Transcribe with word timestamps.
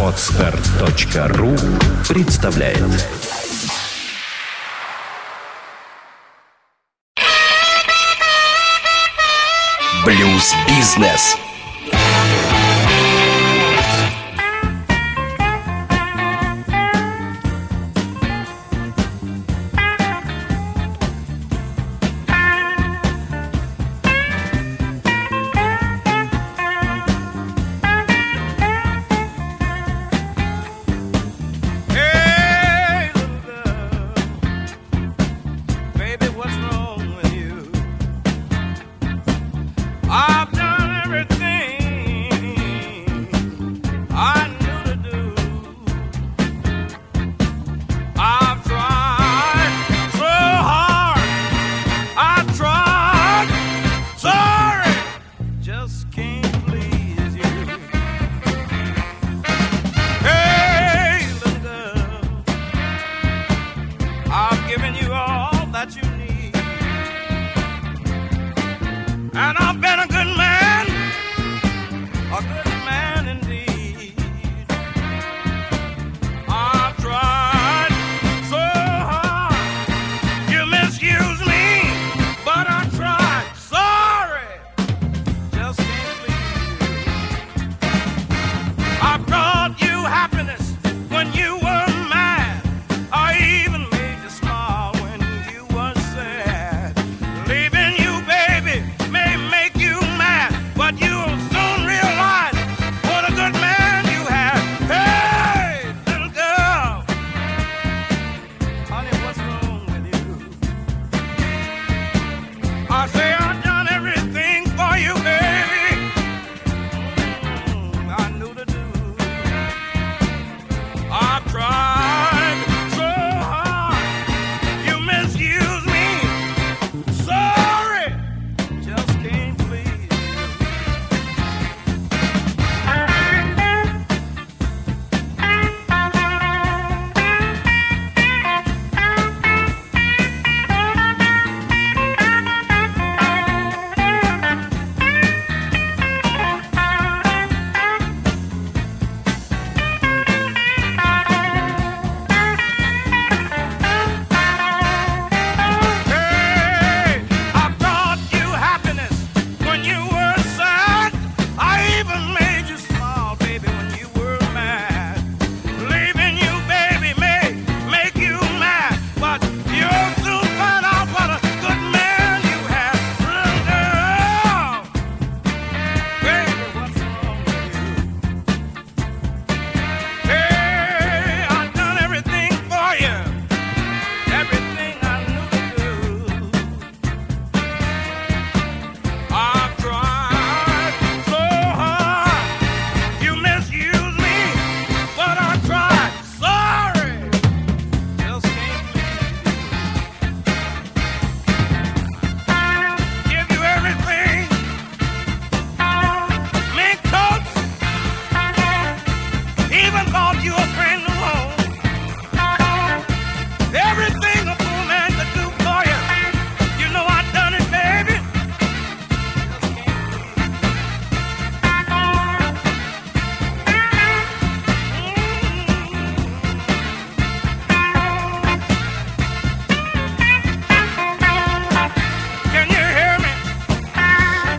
Отстар.ру 0.00 1.56
представляет. 2.08 2.78
Блюз-бизнес 10.04 11.36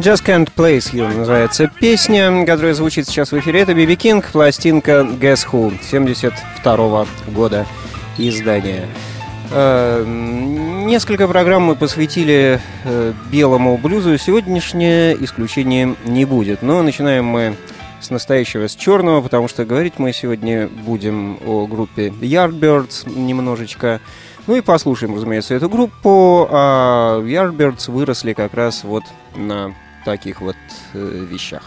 Just 0.05 0.23
Can't 0.23 0.51
Place 0.55 0.93
You 0.93 1.11
называется 1.17 1.67
песня, 1.81 2.45
которая 2.45 2.75
звучит 2.75 3.07
сейчас 3.07 3.31
в 3.31 3.39
эфире. 3.39 3.61
Это 3.61 3.73
Биби 3.73 3.95
Кинг, 3.95 4.27
пластинка 4.31 4.99
Guess 5.01 5.47
Who 5.51 5.73
72 5.81 6.37
-го 6.63 7.07
года 7.29 7.65
издания. 8.19 8.85
Э, 9.49 10.03
несколько 10.05 11.27
программ 11.27 11.63
мы 11.63 11.75
посвятили 11.75 12.61
э, 12.83 13.13
белому 13.31 13.79
блюзу. 13.79 14.15
Сегодняшнее 14.19 15.17
исключением 15.25 15.97
не 16.05 16.25
будет. 16.25 16.61
Но 16.61 16.83
начинаем 16.83 17.25
мы 17.25 17.55
с 17.99 18.11
настоящего, 18.11 18.67
с 18.67 18.75
черного, 18.75 19.23
потому 19.23 19.47
что 19.47 19.65
говорить 19.65 19.95
мы 19.97 20.13
сегодня 20.13 20.67
будем 20.67 21.39
о 21.47 21.65
группе 21.65 22.09
Yardbirds 22.09 23.11
немножечко. 23.11 23.99
Ну 24.45 24.55
и 24.55 24.61
послушаем, 24.61 25.15
разумеется, 25.15 25.55
эту 25.55 25.67
группу. 25.67 26.47
А 26.51 27.19
Yardbirds 27.21 27.89
выросли 27.89 28.33
как 28.33 28.53
раз 28.53 28.83
вот 28.83 29.03
на 29.35 29.73
таких 30.05 30.39
вот 30.39 30.55
э, 30.93 31.25
вещах. 31.29 31.63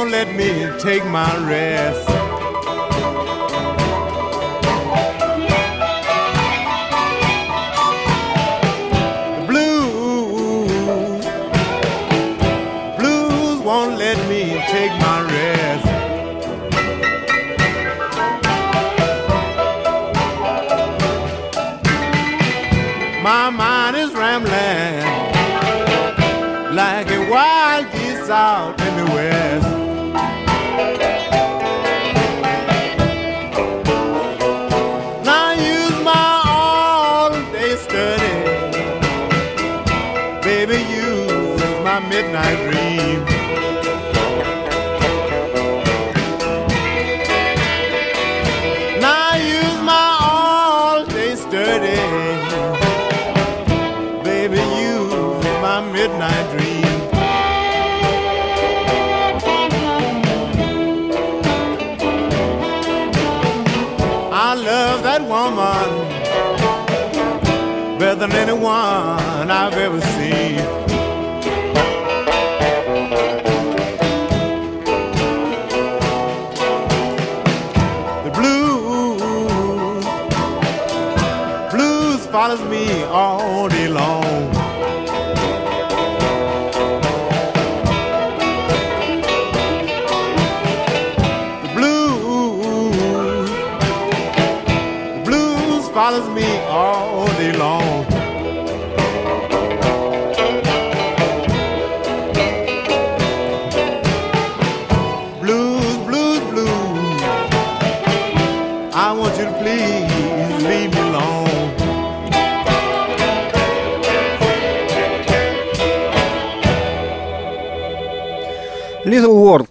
Won't 0.00 0.12
let 0.12 0.34
me 0.34 0.66
take 0.80 1.04
my 1.04 1.36
rest. 1.46 2.29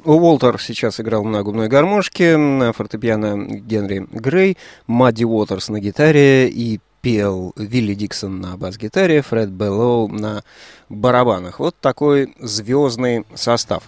Уолтер 0.09 0.59
сейчас 0.59 0.99
играл 0.99 1.23
на 1.23 1.43
губной 1.43 1.67
гармошке, 1.67 2.35
на 2.35 2.73
фортепиано 2.73 3.45
Генри 3.45 4.07
Грей, 4.11 4.57
Мадди 4.87 5.23
Уотерс 5.23 5.69
на 5.69 5.79
гитаре 5.79 6.49
и 6.49 6.79
пел 7.01 7.53
Вилли 7.55 7.93
Диксон 7.93 8.41
на 8.41 8.57
бас-гитаре, 8.57 9.21
Фред 9.21 9.49
Белоу 9.49 10.07
на 10.07 10.43
барабанах. 10.89 11.59
Вот 11.59 11.75
такой 11.79 12.33
звездный 12.39 13.23
состав. 13.35 13.83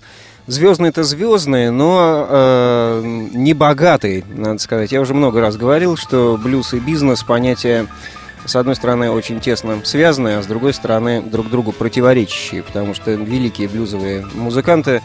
Звездный-то 0.46 1.04
звездный, 1.04 1.72
но 1.72 2.28
э, 2.30 3.02
не 3.34 3.56
богатый, 3.56 4.24
надо 4.30 4.60
сказать. 4.60 4.92
Я 4.92 5.02
уже 5.02 5.16
много 5.16 5.42
раз 5.42 5.58
говорил, 5.58 5.98
что 5.98 6.40
блюз 6.42 6.76
и 6.76 6.80
бизнес 6.80 7.24
понятия 7.24 7.88
с 8.46 8.56
одной 8.56 8.76
стороны, 8.76 9.12
очень 9.12 9.40
тесно 9.40 9.82
связаны, 9.84 10.38
а 10.38 10.44
с 10.44 10.48
другой 10.48 10.74
стороны, 10.74 11.22
друг 11.22 11.50
другу 11.50 11.72
противоречащие, 11.72 12.64
потому 12.64 12.94
что 12.94 13.12
великие 13.12 13.68
блюзовые 13.68 14.26
музыканты 14.34 15.02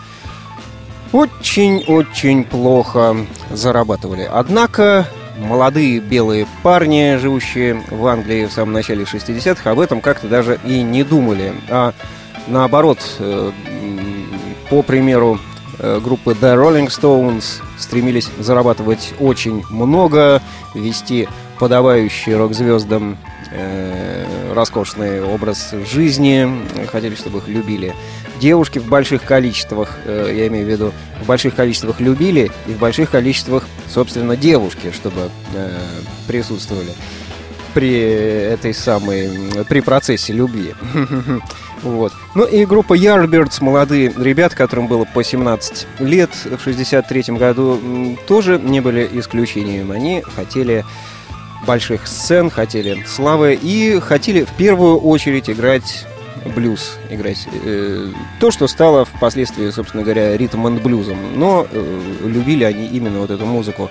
очень-очень 1.17 2.45
плохо 2.45 3.17
зарабатывали. 3.51 4.29
Однако 4.31 5.07
молодые 5.39 5.99
белые 5.99 6.47
парни, 6.63 7.17
живущие 7.17 7.83
в 7.91 8.07
Англии 8.07 8.45
в 8.45 8.53
самом 8.53 8.75
начале 8.75 9.05
60-х, 9.05 9.71
об 9.71 9.81
этом 9.81 10.03
как-то 10.03 10.29
даже 10.29 10.61
и 10.65 10.83
не 10.83 11.05
думали. 11.05 11.55
А 11.71 11.95
наоборот, 12.47 12.99
э, 13.19 13.51
по 14.69 14.83
примеру 14.83 15.41
э, 15.79 16.01
группы 16.05 16.33
The 16.33 16.55
Rolling 16.55 16.89
Stones 16.89 17.63
стремились 17.79 18.29
зарабатывать 18.39 19.15
очень 19.19 19.65
много, 19.71 20.43
вести 20.75 21.29
подавающий 21.59 22.35
рок-звездам 22.35 23.17
э, 23.53 24.53
роскошный 24.55 25.23
образ 25.23 25.73
жизни, 25.91 26.47
хотели, 26.93 27.15
чтобы 27.15 27.39
их 27.39 27.49
любили. 27.49 27.95
Девушки 28.41 28.79
в 28.79 28.87
больших 28.87 29.23
количествах, 29.23 29.97
э, 30.05 30.33
я 30.37 30.47
имею 30.49 30.67
в 30.67 30.69
виду, 30.69 30.93
в 31.23 31.27
больших 31.27 31.55
количествах 31.55 32.01
любили, 32.01 32.51
и 32.67 32.73
в 32.73 32.79
больших 32.79 33.11
количествах, 33.11 33.65
собственно, 33.89 34.37
девушки, 34.37 34.93
чтобы 34.93 35.31
э, 35.55 35.71
присутствовали 36.27 36.91
при 37.73 37.99
этой 37.99 38.73
самой, 38.73 39.31
при 39.69 39.81
процессе 39.81 40.33
любви. 40.33 40.75
Вот. 41.83 42.15
Ну 42.35 42.45
и 42.45 42.65
группа 42.65 42.97
Yardbirds, 42.97 43.63
молодые 43.63 44.11
ребят, 44.17 44.55
которым 44.55 44.87
было 44.87 45.05
по 45.05 45.23
17 45.23 45.87
лет 46.01 46.31
в 46.35 46.59
63 46.59 47.25
году, 47.37 48.17
тоже 48.27 48.59
не 48.59 48.81
были 48.81 49.09
исключением. 49.13 49.93
Они 49.93 50.23
хотели 50.35 50.87
больших 51.67 52.07
сцен, 52.07 52.51
хотели 52.51 53.05
славы 53.07 53.59
и 53.61 54.01
хотели 54.01 54.45
в 54.45 54.53
первую 54.53 54.99
очередь 54.99 55.51
играть 55.51 56.07
блюз, 56.55 56.99
играть 57.11 57.47
э, 57.65 58.13
то, 58.41 58.51
что 58.51 58.67
стало 58.69 59.05
впоследствии, 59.05 59.71
собственно 59.71 60.03
говоря, 60.03 60.37
ритм 60.37 60.67
энд 60.67 60.83
блюзом. 60.83 61.39
Но 61.39 61.67
э, 61.71 62.01
любили 62.25 62.65
они 62.65 62.87
именно 62.87 63.21
вот 63.21 63.31
эту 63.31 63.47
музыку 63.47 63.91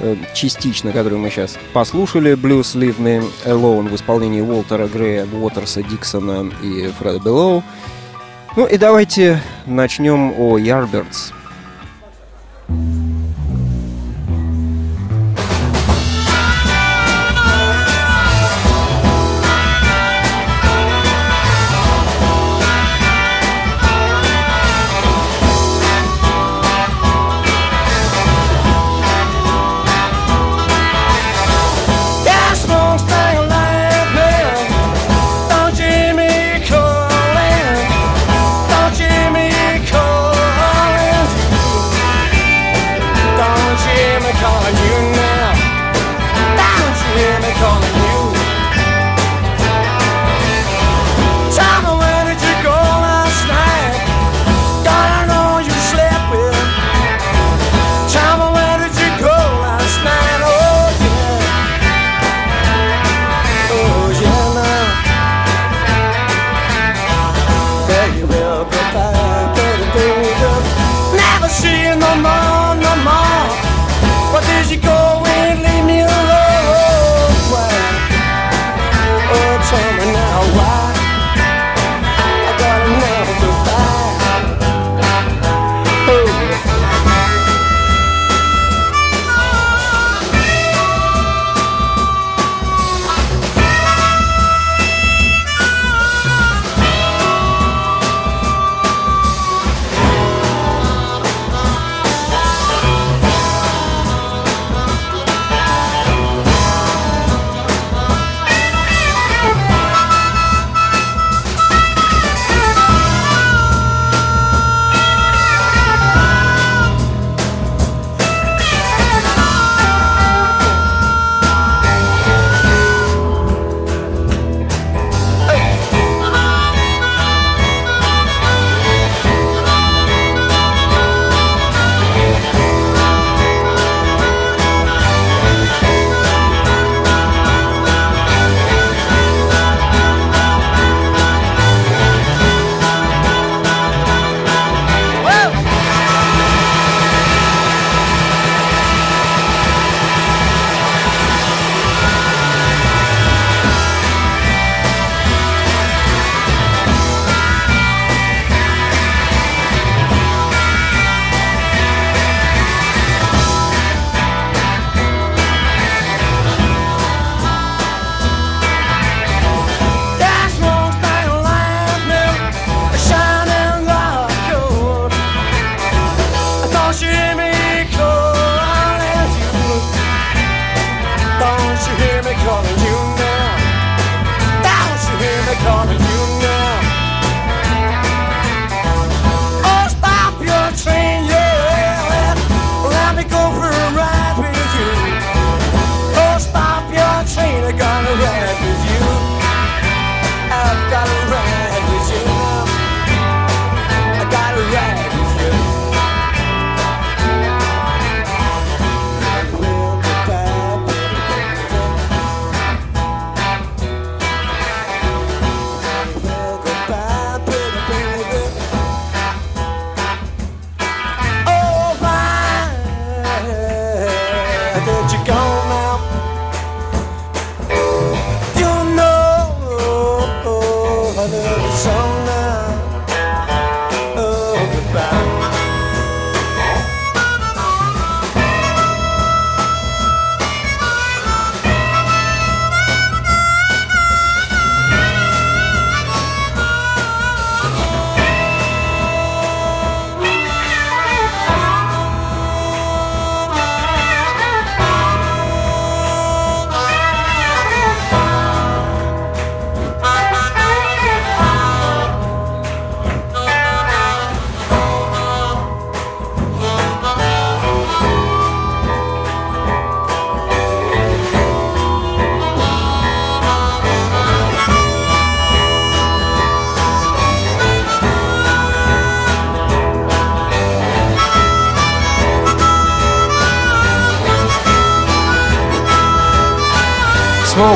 э, 0.00 0.16
частично, 0.34 0.92
которую 0.92 1.20
мы 1.20 1.30
сейчас 1.30 1.56
послушали, 1.72 2.34
блюз 2.34 2.74
Leave 2.74 2.98
Me 2.98 3.24
Alone 3.44 3.88
в 3.88 3.94
исполнении 3.94 4.40
Уолтера 4.40 4.86
Грея, 4.88 5.26
Уотерса 5.32 5.82
Диксона 5.82 6.50
и 6.62 6.88
Фреда 6.98 7.18
Беллоу. 7.18 7.62
Ну 8.56 8.66
и 8.66 8.76
давайте 8.76 9.40
начнем 9.66 10.32
о 10.38 10.58
Yardbirds. 10.58 11.32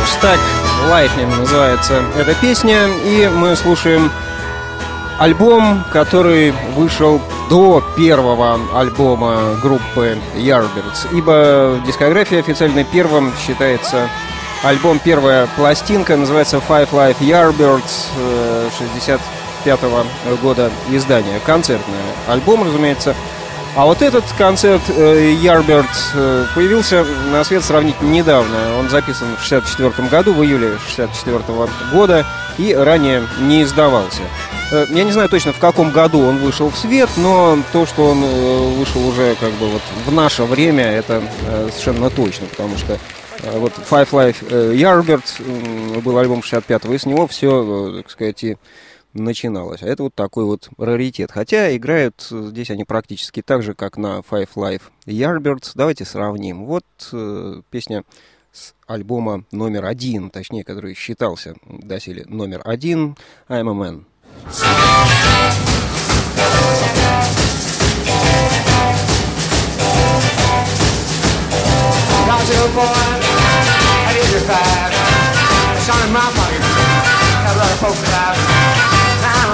Smokestack 0.02 0.40
Lightning 0.90 1.38
называется 1.38 2.02
эта 2.18 2.34
песня, 2.34 2.88
и 3.04 3.30
мы 3.32 3.54
слушаем 3.54 4.10
альбом, 5.20 5.84
который 5.92 6.52
вышел 6.74 7.20
до 7.48 7.80
первого 7.96 8.58
альбома 8.74 9.56
группы 9.62 10.18
Yardbirds, 10.34 11.06
ибо 11.12 11.76
в 11.76 11.86
дискографии 11.86 12.38
официально 12.38 12.82
первым 12.82 13.32
считается 13.46 14.08
альбом, 14.64 14.98
первая 14.98 15.46
пластинка, 15.56 16.16
называется 16.16 16.56
Five 16.56 16.90
Life 16.90 17.20
Yardbirds 17.20 18.70
65 18.76 19.82
-го 19.84 20.04
года 20.42 20.72
издания. 20.90 21.38
Концертный 21.46 21.94
альбом, 22.26 22.64
разумеется. 22.64 23.14
А 23.74 23.86
вот 23.86 24.02
этот 24.02 24.24
концерт 24.36 24.82
э, 24.90 25.32
Ярберт 25.40 25.88
э, 26.14 26.44
появился 26.54 27.06
на 27.32 27.42
свет 27.42 27.64
сравнительно 27.64 28.10
недавно. 28.10 28.76
Он 28.78 28.90
записан 28.90 29.34
в 29.38 29.42
64 29.42 30.08
году, 30.08 30.34
в 30.34 30.44
июле 30.44 30.76
64 30.86 31.40
года, 31.90 32.26
и 32.58 32.74
ранее 32.74 33.26
не 33.40 33.62
издавался. 33.62 34.20
Э, 34.72 34.84
я 34.90 35.04
не 35.04 35.12
знаю 35.12 35.30
точно, 35.30 35.54
в 35.54 35.58
каком 35.58 35.90
году 35.90 36.20
он 36.20 36.36
вышел 36.36 36.68
в 36.68 36.76
свет, 36.76 37.08
но 37.16 37.58
то, 37.72 37.86
что 37.86 38.10
он 38.10 38.20
вышел 38.74 39.08
уже 39.08 39.36
как 39.36 39.52
бы 39.52 39.68
вот 39.68 39.82
в 40.04 40.12
наше 40.12 40.42
время, 40.42 40.84
это 40.84 41.22
совершенно 41.70 42.10
точно, 42.10 42.48
потому 42.48 42.76
что 42.76 42.98
вот 43.54 43.72
Five 43.90 44.10
Life 44.10 44.74
Yardbirds 44.76 46.02
был 46.02 46.18
альбом 46.18 46.40
65-го, 46.40 46.92
и 46.92 46.98
с 46.98 47.06
него 47.06 47.26
все, 47.26 48.02
так 48.02 48.10
сказать, 48.10 48.44
и 48.44 48.56
начиналось. 49.14 49.82
А 49.82 49.86
это 49.86 50.04
вот 50.04 50.14
такой 50.14 50.44
вот 50.44 50.68
раритет. 50.78 51.30
Хотя 51.32 51.74
играют 51.76 52.26
здесь 52.30 52.70
они 52.70 52.84
практически 52.84 53.42
так 53.42 53.62
же, 53.62 53.74
как 53.74 53.96
на 53.96 54.20
Five 54.20 54.48
Life 54.54 54.82
Yardbirds. 55.06 55.72
Давайте 55.74 56.04
сравним. 56.04 56.64
Вот 56.64 56.84
э, 57.12 57.62
песня 57.70 58.04
с 58.52 58.74
альбома 58.86 59.44
номер 59.50 59.86
один, 59.86 60.30
точнее, 60.30 60.64
который 60.64 60.94
считался 60.94 61.56
доселе 61.66 62.24
номер 62.26 62.60
один, 62.64 63.16
I'm 63.48 63.68
a 63.68 63.74
Man. 63.74 64.04
Got 77.94 78.51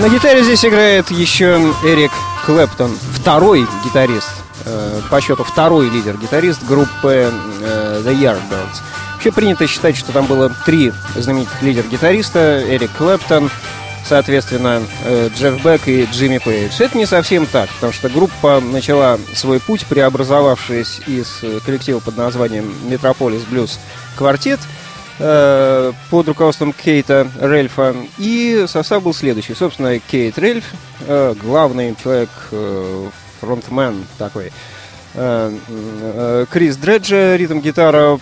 На 0.00 0.10
гитаре 0.10 0.44
здесь 0.44 0.62
играет 0.64 1.10
еще 1.10 1.58
Эрик 1.82 2.12
Клэптон, 2.44 2.94
второй 3.14 3.66
гитарист, 3.82 4.28
э, 4.66 5.00
по 5.10 5.22
счету 5.22 5.42
второй 5.42 5.88
лидер-гитарист 5.88 6.62
группы 6.64 7.32
э, 7.62 8.02
The 8.04 8.14
Yardbirds. 8.14 8.76
Вообще 9.14 9.32
принято 9.32 9.66
считать, 9.66 9.96
что 9.96 10.12
там 10.12 10.26
было 10.26 10.54
три 10.66 10.92
знаменитых 11.14 11.62
лидер-гитариста, 11.62 12.62
Эрик 12.68 12.90
Клэптон, 12.98 13.50
соответственно, 14.04 14.82
э, 15.04 15.30
Джефф 15.34 15.64
Бек 15.64 15.88
и 15.88 16.04
Джимми 16.12 16.38
Пейдж. 16.38 16.78
Это 16.78 16.98
не 16.98 17.06
совсем 17.06 17.46
так, 17.46 17.70
потому 17.70 17.94
что 17.94 18.10
группа 18.10 18.60
начала 18.60 19.18
свой 19.34 19.60
путь, 19.60 19.86
преобразовавшись 19.86 21.00
из 21.06 21.40
коллектива 21.64 22.00
под 22.00 22.18
названием 22.18 22.70
Metropolis 22.86 23.44
Blues 23.50 23.78
Quartet– 24.18 24.60
Э, 25.18 25.92
под 26.10 26.28
руководством 26.28 26.74
Кейта 26.74 27.30
Рельфа. 27.40 27.94
И 28.18 28.66
состав 28.68 29.02
был 29.02 29.14
следующий. 29.14 29.54
Собственно, 29.54 29.98
Кейт 29.98 30.38
Рельф, 30.38 30.64
э, 31.06 31.34
главный 31.42 31.96
человек, 32.02 32.28
э, 32.50 33.08
фронтмен 33.40 34.06
такой. 34.18 34.52
Крис 35.14 36.76
Дреджа, 36.76 37.36
ритм-гитара, 37.36 38.20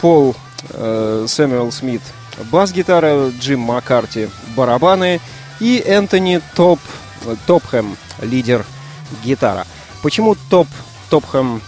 Пол 0.00 0.34
Сэмюэл 0.70 1.70
Смит, 1.70 2.00
бас-гитара, 2.50 3.28
Джим 3.28 3.60
Маккарти, 3.60 4.30
барабаны 4.56 5.20
и 5.60 5.82
Энтони 5.84 6.40
Топ, 6.54 6.80
Топхэм, 7.46 7.98
лидер 8.22 8.64
гитара. 9.22 9.66
Почему 10.02 10.34
Топ, 10.48 10.66
Топхэм 11.10 11.60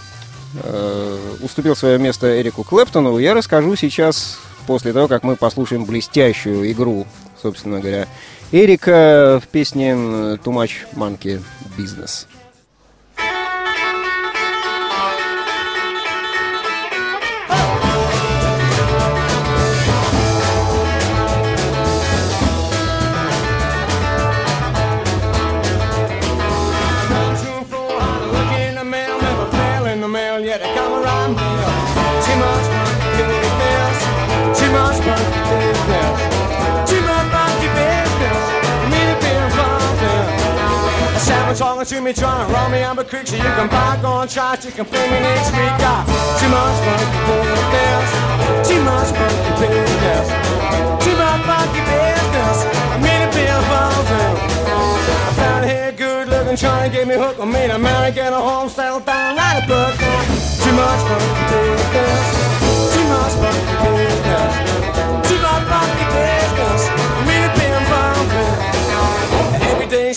э, 0.63 1.19
уступил 1.41 1.75
свое 1.75 1.99
место 1.99 2.41
Эрику 2.41 2.63
Клэптону, 2.63 3.19
я 3.19 3.35
расскажу 3.35 3.75
сейчас 3.75 4.39
после 4.67 4.93
того, 4.93 5.07
как 5.07 5.23
мы 5.23 5.35
послушаем 5.35 5.85
блестящую 5.85 6.71
игру, 6.71 7.07
собственно 7.41 7.79
говоря, 7.79 8.07
Эрика 8.51 9.41
в 9.43 9.47
песне 9.47 9.91
«Too 9.91 10.43
Much 10.43 10.71
Monkey 10.93 11.41
Business». 11.77 12.27
To 41.87 42.01
me, 42.01 42.11
trying 42.11 42.45
to 42.45 42.53
run 42.53 42.69
me 42.69 42.83
on 42.83 42.97
the 42.97 43.03
creek 43.03 43.25
so 43.27 43.37
you 43.37 43.43
can 43.43 43.69
buy 43.69 43.95
on 44.03 44.27
try. 44.27 44.57
You 44.59 44.71
can 44.71 44.83
play 44.83 45.07
me 45.07 45.19
next 45.23 45.51
week. 45.55 45.71
Got 45.79 46.03
too 46.35 46.49
much 46.51 46.77
monkey 46.83 47.21
business, 47.31 48.07
too 48.67 48.81
much 48.83 49.09
monkey 49.15 49.53
business, 49.55 50.27
too 50.99 51.15
much 51.15 51.41
monkey 51.47 51.83
business. 51.87 52.57
I 52.91 52.97
made 52.99 53.23
a 53.23 53.29
bill 53.31 53.61
for 53.71 53.87
I 53.87 55.33
found 55.39 55.63
a 55.63 55.67
head 55.67 55.95
good 55.95 56.27
looking, 56.27 56.57
trying 56.57 56.91
to 56.91 56.97
get 56.97 57.07
me 57.07 57.15
hooked. 57.15 57.39
I 57.39 57.45
made 57.45 57.71
a 57.71 57.79
man 57.79 58.13
get 58.13 58.33
a 58.33 58.35
home, 58.35 58.67
settle 58.67 58.99
down, 58.99 59.37
like 59.37 59.63
a 59.63 59.67
book. 59.67 59.95
Too 60.59 60.73
much 60.75 61.01
monkey 61.07 61.39
business, 61.55 62.19
too 62.91 63.05
much 63.07 63.33
monkey 63.39 63.75
business, 63.79 63.96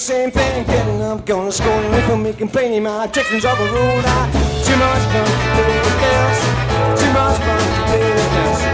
same 0.01 0.31
thing, 0.31 0.65
getting 0.65 1.03
I'm 1.03 1.21
gonna 1.27 1.53
school, 1.53 1.69
and 1.69 1.95
if 1.95 2.09
I'm 2.09 2.23
making 2.23 2.49
plenty 2.49 2.81
my 2.81 3.07
Texans 3.09 3.45
of 3.45 3.61
a 3.61 3.65
I 4.07 4.31
too 4.65 4.77
much 4.77 5.05
fun 5.13 5.27
to 5.27 5.49
play 5.55 5.77
with 5.85 6.01
girls 6.01 7.01
Too 7.01 7.13
much 7.13 7.39
fun 7.39 7.59
to 7.59 7.83
play 7.87 8.15
with 8.15 8.33
girls 8.33 8.70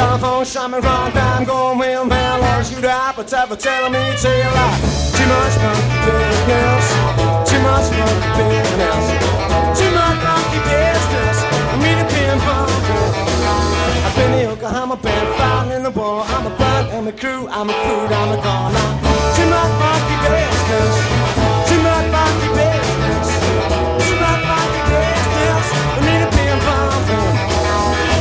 I'm 0.00 0.72
a 0.74 0.80
wrong 0.80 1.10
time 1.10 1.44
going 1.44 1.78
well, 1.78 2.04
man. 2.04 2.40
Or 2.40 2.62
shoot 2.62 2.84
up, 2.84 3.16
but 3.16 3.32
ever 3.34 3.56
telling 3.56 3.92
me 3.92 3.98
to 3.98 4.28
you 4.28 4.50
lie. 4.54 4.78
Too 5.16 5.26
much 5.26 5.54
monkey 5.58 5.98
business. 6.06 6.84
Too 7.50 7.60
much 7.66 7.90
monkey 7.98 8.30
business. 8.38 9.04
Too 9.74 9.90
much 9.90 10.18
monkey 10.22 10.60
business. 10.62 11.36
I'm 11.70 11.80
really 11.82 12.06
being 12.14 12.38
bumped. 12.46 12.74
I've 14.06 14.14
been 14.14 14.32
the 14.38 14.50
Oklahoma 14.52 14.96
been 14.96 15.26
fighting 15.36 15.72
in 15.76 15.82
the 15.82 15.90
war. 15.90 16.22
I'm 16.22 16.46
a 16.46 16.50
blunt, 16.56 16.92
I'm 16.94 17.08
a 17.08 17.12
crew, 17.12 17.48
I'm 17.48 17.68
a 17.68 17.74
crude, 17.74 18.12
I'm 18.12 18.30
a 18.30 18.38
corner. 18.38 18.86
Too 19.34 19.48
much 19.50 19.72
monkey 19.82 20.16
business. 20.22 20.94
Too 21.68 21.80
much 21.82 22.06
monkey 22.14 22.48
business. 22.54 23.26
Too 24.06 24.16
much 24.22 24.42
monkey 24.46 24.82
business. 24.94 25.66
I'm 25.96 26.04
really 26.06 26.30
being. 26.36 26.48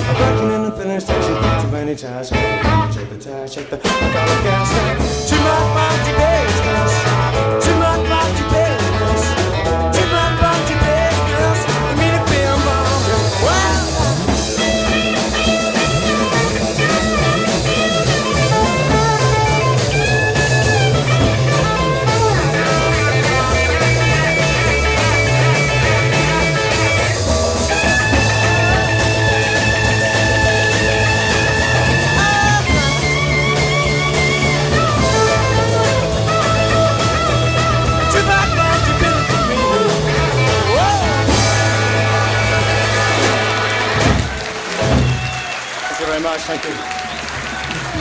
I'm 0.08 0.16
working 0.16 0.52
in 0.56 0.64
the 0.64 0.72
filling 0.72 1.00
station 1.00 1.57
many 1.88 1.98
times. 1.98 2.30
Check 2.30 3.10
the 3.10 3.18
tire, 3.18 3.48
check 3.48 3.70
the 3.70 3.78
I 3.78 4.14
got 4.14 4.28
a 4.28 4.44
gas 4.44 4.70
tank. 4.72 5.00
Too 5.30 5.40
much 5.40 5.68
monkey 5.72 6.12
business. 6.20 6.92
Too 6.92 6.97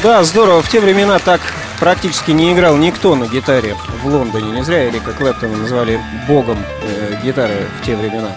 Да, 0.07 0.23
здорово. 0.23 0.63
В 0.63 0.69
те 0.69 0.79
времена 0.79 1.19
так 1.19 1.41
практически 1.81 2.31
не 2.31 2.53
играл 2.53 2.77
никто 2.77 3.17
на 3.17 3.27
гитаре 3.27 3.75
в 4.05 4.07
Лондоне. 4.07 4.53
Не 4.53 4.63
зря 4.63 4.89
Эрика 4.89 5.11
Клэптона 5.11 5.57
назвали 5.57 6.01
богом 6.29 6.59
э, 6.83 7.17
гитары 7.25 7.67
в 7.81 7.85
те 7.85 7.97
времена. 7.97 8.31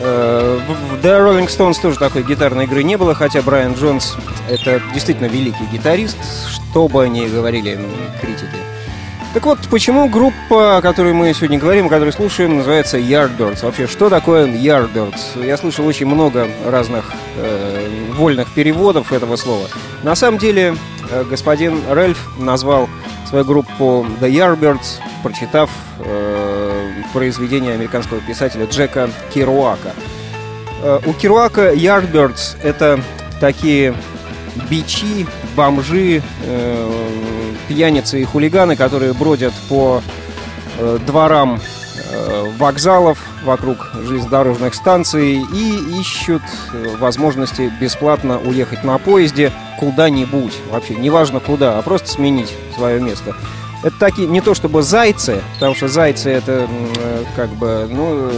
Э, 0.00 0.58
The 1.02 1.20
Rolling 1.20 1.48
Stones 1.48 1.82
тоже 1.82 1.98
такой 1.98 2.22
гитарной 2.22 2.64
игры 2.64 2.82
не 2.82 2.96
было, 2.96 3.14
хотя 3.14 3.42
Брайан 3.42 3.74
Джонс 3.74 4.16
это 4.48 4.80
действительно 4.94 5.26
великий 5.26 5.66
гитарист, 5.70 6.16
что 6.48 6.88
бы 6.88 7.04
они 7.04 7.26
говорили 7.26 7.78
критики. 8.22 8.56
Так 9.34 9.46
вот, 9.46 9.58
почему 9.68 10.08
группа, 10.08 10.76
о 10.76 10.80
которой 10.80 11.12
мы 11.12 11.34
сегодня 11.34 11.58
говорим, 11.58 11.86
о 11.86 11.88
которой 11.88 12.12
слушаем, 12.12 12.56
называется 12.58 12.98
Yardbirds? 12.98 13.64
Вообще, 13.64 13.88
что 13.88 14.08
такое 14.08 14.46
Yardbirds? 14.46 15.44
Я 15.44 15.56
слышал 15.56 15.84
очень 15.86 16.06
много 16.06 16.46
разных 16.64 17.12
э, 17.36 17.88
вольных 18.12 18.48
переводов 18.54 19.12
этого 19.12 19.34
слова. 19.34 19.66
На 20.04 20.14
самом 20.14 20.38
деле, 20.38 20.76
э, 21.10 21.24
господин 21.28 21.80
Рельф 21.90 22.30
назвал 22.38 22.88
свою 23.28 23.44
группу 23.44 24.06
The 24.20 24.30
Yardbirds, 24.30 25.00
прочитав 25.24 25.68
э, 25.98 27.02
произведение 27.12 27.74
американского 27.74 28.20
писателя 28.20 28.66
Джека 28.66 29.10
Керуака. 29.34 29.94
Э, 30.80 31.00
У 31.04 31.12
Керуака 31.12 31.72
Yardbirds— 31.72 32.56
это 32.62 33.00
такие 33.40 33.96
бичи, 34.70 35.26
бомжи, 35.56 36.22
э, 36.44 37.43
пьяницы 37.68 38.20
и 38.20 38.24
хулиганы, 38.24 38.76
которые 38.76 39.12
бродят 39.12 39.54
по 39.68 40.02
э, 40.78 40.98
дворам 41.06 41.60
э, 42.10 42.52
вокзалов 42.58 43.18
вокруг 43.44 43.78
железнодорожных 43.94 44.74
станций 44.74 45.44
и 45.52 46.00
ищут 46.00 46.42
э, 46.72 46.96
возможности 46.98 47.72
бесплатно 47.80 48.38
уехать 48.38 48.84
на 48.84 48.98
поезде 48.98 49.52
куда-нибудь. 49.78 50.54
Вообще, 50.70 50.94
неважно 50.94 51.40
куда, 51.40 51.78
а 51.78 51.82
просто 51.82 52.08
сменить 52.08 52.52
свое 52.74 53.00
место. 53.00 53.34
Это 53.82 53.98
такие, 53.98 54.26
не 54.26 54.40
то 54.40 54.54
чтобы 54.54 54.82
зайцы, 54.82 55.42
потому 55.54 55.74
что 55.74 55.88
зайцы 55.88 56.30
это 56.30 56.66
э, 56.70 57.24
как 57.36 57.50
бы, 57.50 57.86
ну, 57.90 58.30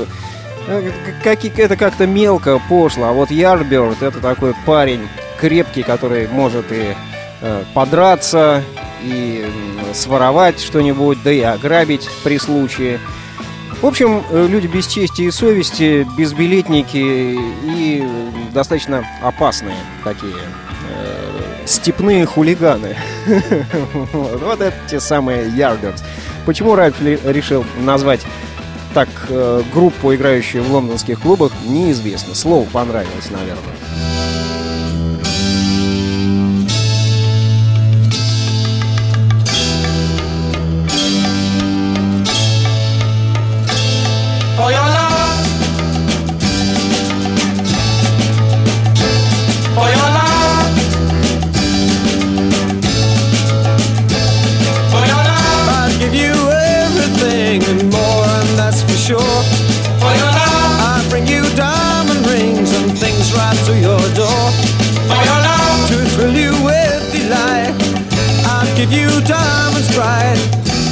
э, 0.66 0.90
как, 1.22 1.44
это 1.44 1.76
как-то 1.76 2.06
мелко, 2.06 2.60
пошло. 2.68 3.06
А 3.06 3.12
вот 3.12 3.30
Ярберт 3.30 4.02
это 4.02 4.20
такой 4.20 4.54
парень 4.64 5.08
крепкий, 5.38 5.84
который 5.84 6.26
может 6.26 6.72
и 6.72 6.96
э, 7.42 7.64
подраться, 7.74 8.64
и 9.02 9.46
своровать 9.92 10.60
что-нибудь, 10.60 11.22
да 11.22 11.32
и 11.32 11.40
ограбить 11.40 12.08
при 12.24 12.38
случае. 12.38 13.00
В 13.82 13.86
общем, 13.86 14.22
э, 14.30 14.46
люди 14.48 14.66
без 14.66 14.86
чести 14.86 15.22
и 15.22 15.30
совести, 15.30 16.06
безбилетники 16.16 17.38
и 17.62 18.08
достаточно 18.52 19.04
опасные 19.22 19.76
такие 20.02 20.34
э, 20.34 21.66
степные 21.66 22.24
хулиганы. 22.24 22.96
Вот 24.12 24.60
это 24.60 24.76
те 24.88 24.98
самые 24.98 25.50
Ярдерс. 25.50 26.02
Почему 26.46 26.74
Ральф 26.74 26.96
решил 27.02 27.64
назвать 27.80 28.24
так 28.94 29.08
э, 29.28 29.62
группу, 29.74 30.14
играющую 30.14 30.64
в 30.64 30.72
лондонских 30.72 31.20
клубах, 31.20 31.52
неизвестно. 31.66 32.34
Слово 32.34 32.66
понравилось, 32.72 33.30
наверное. 33.30 34.15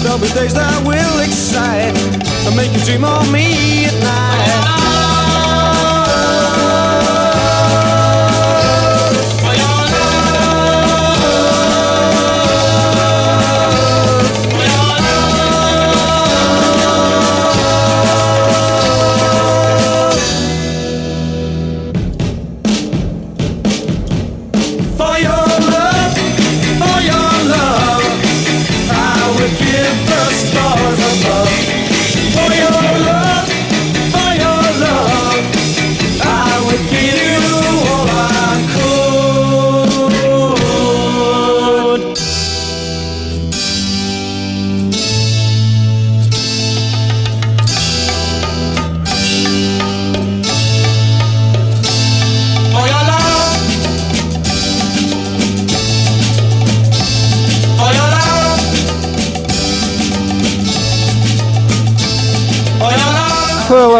There'll 0.04 0.18
be 0.18 0.28
days 0.28 0.52
that 0.52 0.86
will 0.86 1.18
excite 1.20 1.96
and 2.46 2.54
make 2.54 2.70
you 2.74 2.84
dream 2.84 3.06
of 3.06 3.32
me 3.32 3.86
at 3.86 3.94
night. 4.04 4.83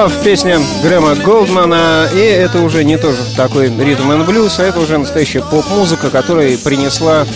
Love. 0.04 0.24
Песня 0.24 0.58
Грэма 0.82 1.16
Голдмана, 1.16 2.08
и 2.14 2.18
это 2.18 2.62
уже 2.62 2.82
не 2.82 2.96
тоже 2.96 3.18
такой 3.36 3.66
ритм 3.66 4.10
and 4.10 4.24
блюз, 4.24 4.58
а 4.58 4.64
это 4.64 4.80
уже 4.80 4.96
настоящая 4.96 5.42
поп-музыка, 5.42 6.08
которая 6.08 6.56
принесла 6.56 7.26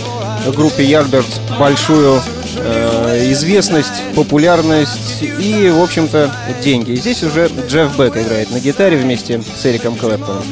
группе 0.54 0.84
Yardbirds 0.84 1.58
большую 1.58 2.20
э, 2.56 3.30
известность, 3.32 4.02
популярность 4.14 5.22
и, 5.22 5.68
в 5.68 5.82
общем-то, 5.82 6.30
деньги. 6.62 6.92
И 6.92 6.96
здесь 6.96 7.22
уже 7.22 7.50
Джефф 7.68 7.98
Бек 7.98 8.16
играет 8.16 8.50
на 8.50 8.58
гитаре 8.58 8.96
вместе 8.96 9.42
с 9.42 9.66
Эриком 9.66 9.96
Клэптоном. 9.96 10.44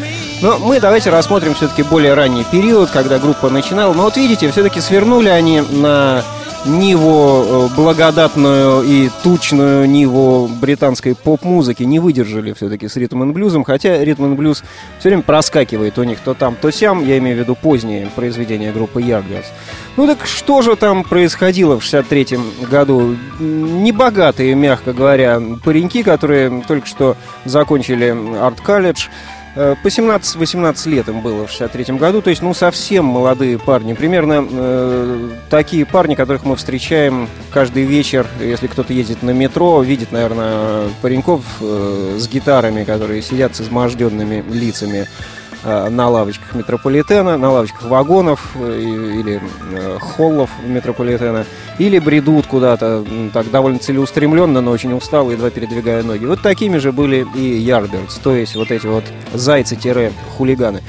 Но 0.43 0.59
мы 0.59 0.79
давайте 0.79 1.09
рассмотрим 1.09 1.55
все-таки 1.55 1.83
более 1.83 2.13
ранний 2.13 2.45
период, 2.45 2.91
когда 2.91 3.19
группа 3.19 3.49
начинала. 3.49 3.95
Но 3.95 4.03
вот 4.03 4.19
видите, 4.19 4.51
все-таки 4.51 4.81
свернули 4.81 5.31
они 5.31 5.63
на 5.63 6.23
Ниву 6.67 7.45
э, 7.45 7.69
благодатную 7.77 8.83
и 8.83 9.09
тучную 9.23 9.89
Ниву 9.89 10.49
британской 10.49 11.15
поп-музыки 11.15 11.85
не 11.85 12.01
выдержали 12.01 12.53
все-таки 12.53 12.89
с 12.89 12.97
ритм 12.97 13.31
блюзом, 13.33 13.65
хотя 13.65 14.03
ритм 14.05 14.35
блюз 14.35 14.65
все 14.99 15.09
время 15.11 15.23
проскакивает 15.23 15.99
у 15.99 16.03
них 16.03 16.21
то 16.21 16.35
там, 16.35 16.57
то 16.61 16.71
сям, 16.71 17.07
я 17.07 17.19
имею 17.19 17.37
в 17.37 17.41
виду 17.41 17.55
поздние 17.55 18.09
произведения 18.15 18.73
группы 18.73 19.01
Yardbirds. 19.01 19.47
Ну 19.97 20.07
так 20.07 20.27
что 20.27 20.63
же 20.63 20.77
там 20.77 21.05
происходило 21.05 21.79
в 21.79 21.85
63-м 21.85 22.43
году? 22.69 23.17
Небогатые, 23.39 24.55
мягко 24.55 24.93
говоря, 24.93 25.41
пареньки, 25.65 26.03
которые 26.03 26.65
только 26.67 26.87
что 26.87 27.17
закончили 27.45 28.15
арт-колледж, 28.41 29.09
по 29.57 29.87
17-18 29.89 30.89
лет 30.91 31.09
им 31.09 31.23
было 31.23 31.47
в 31.47 31.51
63 31.51 31.97
году, 31.97 32.21
то 32.21 32.29
есть, 32.29 32.43
ну, 32.43 32.53
совсем 32.53 33.07
молодые 33.07 33.59
парни. 33.59 33.95
Примерно 33.95 34.47
э, 34.49 35.31
такие 35.49 35.87
парни, 35.87 36.15
которых 36.15 36.45
мы 36.45 36.57
встречаем 36.57 37.29
каждый 37.51 37.85
вечер, 37.85 38.27
если 38.39 38.67
кто-то 38.67 38.93
ездит 38.93 39.23
на 39.23 39.31
метро, 39.31 39.81
видит, 39.83 40.13
наверное, 40.13 40.89
пареньков 41.01 41.43
э, 41.61 42.17
с 42.19 42.29
гитарами, 42.29 42.85
которые 42.85 43.23
сидят 43.23 43.57
с 43.57 43.63
изможденными 43.63 44.45
лицами 44.47 45.07
Э, 45.07 45.36
на 45.67 46.09
лавочках 46.09 46.55
метрополитена, 46.55 47.37
на 47.37 47.51
лавочках 47.51 47.85
вагонов 47.85 48.53
э, 48.55 48.81
или 48.81 49.41
э, 49.73 49.99
холлов 50.01 50.51
метрополитена, 50.65 51.45
или 51.79 51.99
бредут 51.99 52.47
куда-то 52.47 53.05
так 53.33 53.51
довольно 53.51 53.79
целеустремленно, 53.79 54.61
но 54.61 54.71
очень 54.71 54.93
устало, 54.93 55.33
едва 55.33 55.51
передвигая 55.51 56.03
ноги. 56.03 56.25
Вот 56.25 56.41
такими 56.41 56.79
же 56.79 56.93
были 56.93 57.27
и 57.35 57.41
Ярбердс, 57.41 58.19
то 58.19 58.35
есть 58.35 58.55
вот 58.55 58.71
эти 58.71 58.87
вот 58.87 59.05
зайцы-хулиганы. 59.35 60.83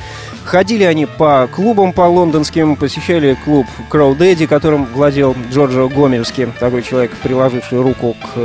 Ходили 0.45 0.83
они 0.83 1.05
по 1.05 1.49
клубам 1.53 1.91
по 1.91 2.01
лондонским, 2.01 2.75
посещали 2.75 3.37
клуб 3.43 3.65
Crow 3.91 4.17
Daddy, 4.17 4.47
которым 4.47 4.85
владел 4.85 5.35
Джорджо 5.51 5.87
Гомельский, 5.87 6.47
такой 6.59 6.83
человек, 6.83 7.11
приложивший 7.23 7.81
руку 7.81 8.15
к 8.21 8.37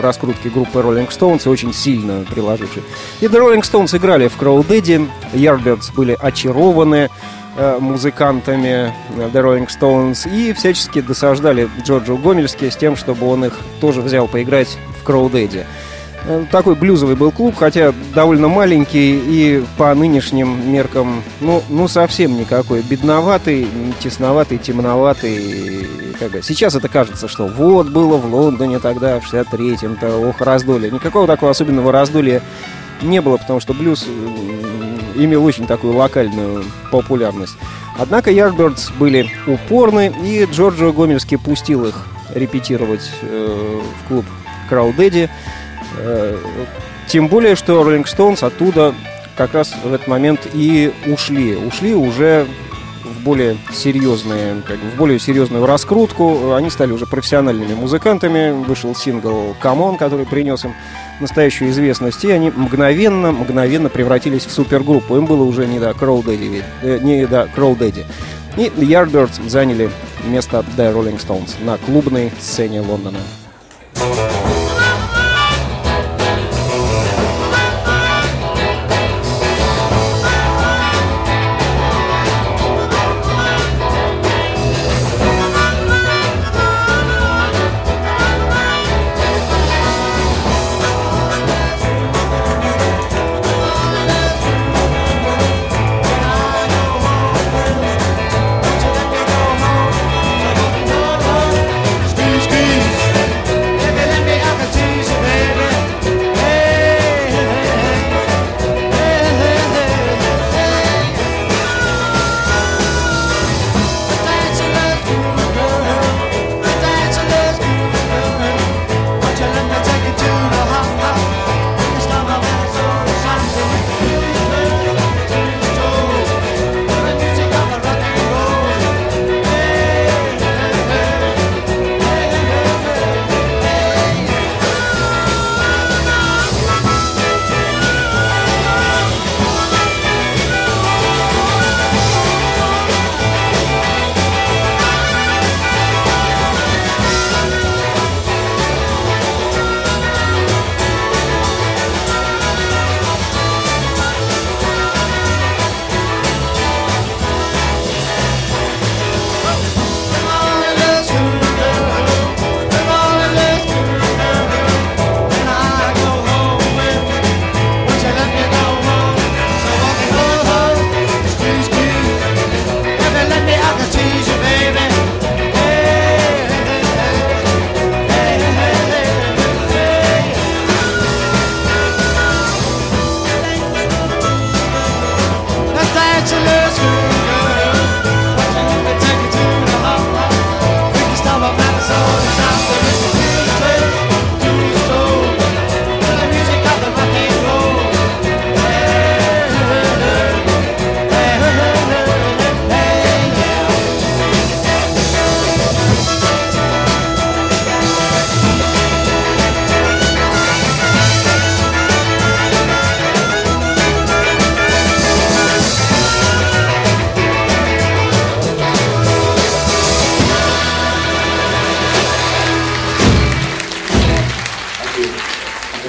раскрутки 0.00 0.48
группы 0.48 0.78
Rolling 0.78 1.08
Stones 1.08 1.48
очень 1.48 1.72
сильно 1.72 2.24
приложивший. 2.30 2.82
И 3.20 3.26
The 3.26 3.38
Rolling 3.38 3.62
Stones 3.62 3.96
играли 3.96 4.28
в 4.28 4.38
Crow 4.40 4.66
Daddy, 4.66 5.08
Yardbirds 5.32 5.94
были 5.94 6.16
очарованы 6.20 7.10
э, 7.56 7.78
музыкантами 7.80 8.92
э, 9.16 9.28
The 9.32 9.42
Rolling 9.42 9.68
Stones 9.68 10.30
и 10.32 10.52
всячески 10.52 11.00
досаждали 11.00 11.68
Джорджу 11.82 12.16
Гомельски 12.16 12.70
с 12.70 12.76
тем, 12.76 12.96
чтобы 12.96 13.28
он 13.28 13.44
их 13.44 13.58
тоже 13.80 14.00
взял 14.00 14.28
поиграть 14.28 14.76
в 15.02 15.08
Crow 15.08 15.30
Daddy. 15.30 15.64
Э, 16.24 16.44
такой 16.50 16.74
блюзовый 16.74 17.16
был 17.16 17.32
клуб, 17.32 17.56
хотя 17.56 17.92
довольно 18.14 18.48
маленький 18.48 19.18
и 19.18 19.64
по 19.76 19.94
нынешним 19.94 20.70
меркам, 20.72 21.22
ну, 21.40 21.62
ну 21.68 21.88
совсем 21.88 22.38
никакой. 22.38 22.82
Бедноватый, 22.82 23.66
тесноватый, 24.00 24.58
темноватый. 24.58 25.86
Сейчас 26.42 26.76
это 26.76 26.88
кажется, 26.88 27.26
что 27.26 27.48
вот 27.48 27.88
было 27.88 28.16
в 28.16 28.32
Лондоне 28.32 28.78
тогда, 28.78 29.18
в 29.18 29.32
63-м-то, 29.32 30.18
ох, 30.18 30.40
раздолье. 30.40 30.90
Никакого 30.90 31.26
такого 31.26 31.50
особенного 31.50 31.90
раздолья 31.90 32.42
не 33.00 33.20
было, 33.20 33.38
потому 33.38 33.58
что 33.58 33.74
блюз 33.74 34.06
имел 35.16 35.44
очень 35.44 35.66
такую 35.66 35.96
локальную 35.96 36.64
популярность. 36.92 37.56
Однако 37.98 38.30
Yardbirds 38.30 38.96
были 38.96 39.28
упорны, 39.46 40.12
и 40.22 40.46
Джорджо 40.50 40.92
Гомельский 40.92 41.38
пустил 41.38 41.84
их 41.84 42.06
репетировать 42.34 43.10
э, 43.22 43.80
в 43.80 44.08
клуб 44.08 44.24
Crow 44.70 44.94
Daddy. 44.96 45.28
Э, 45.98 46.38
тем 47.08 47.28
более, 47.28 47.56
что 47.56 47.82
Rolling 47.82 48.04
Stones 48.04 48.44
оттуда 48.44 48.94
как 49.36 49.54
раз 49.54 49.74
в 49.82 49.92
этот 49.92 50.06
момент 50.06 50.46
и 50.52 50.92
ушли. 51.06 51.56
Ушли 51.56 51.94
уже 51.94 52.46
в 53.04 53.24
более 53.24 53.56
серьезные, 53.72 54.62
как 54.66 54.78
бы, 54.78 54.90
в 54.90 54.96
более 54.96 55.18
серьезную 55.18 55.66
раскрутку. 55.66 56.54
Они 56.54 56.70
стали 56.70 56.92
уже 56.92 57.06
профессиональными 57.06 57.74
музыкантами. 57.74 58.52
Вышел 58.64 58.94
сингл 58.94 59.54
«Come 59.62 59.78
On», 59.78 59.96
который 59.98 60.26
принес 60.26 60.64
им 60.64 60.74
настоящую 61.20 61.70
известность, 61.70 62.24
и 62.24 62.30
они 62.30 62.50
мгновенно, 62.50 63.32
мгновенно 63.32 63.88
превратились 63.88 64.46
в 64.46 64.50
супергруппу. 64.50 65.16
Им 65.16 65.26
было 65.26 65.44
уже 65.44 65.66
не 65.66 65.78
до 65.78 65.90
Crow 65.90 66.22
Daddy, 66.24 66.62
э, 66.82 66.98
не 67.02 67.26
до 67.26 67.48
Crow 67.54 67.76
Daddy. 67.76 68.04
И 68.56 68.66
Yardbirds 68.66 69.48
заняли 69.48 69.90
место 70.26 70.64
The 70.76 70.92
Rolling 70.92 71.18
Stones 71.18 71.52
на 71.64 71.78
клубной 71.78 72.30
сцене 72.38 72.80
Лондона. 72.80 73.18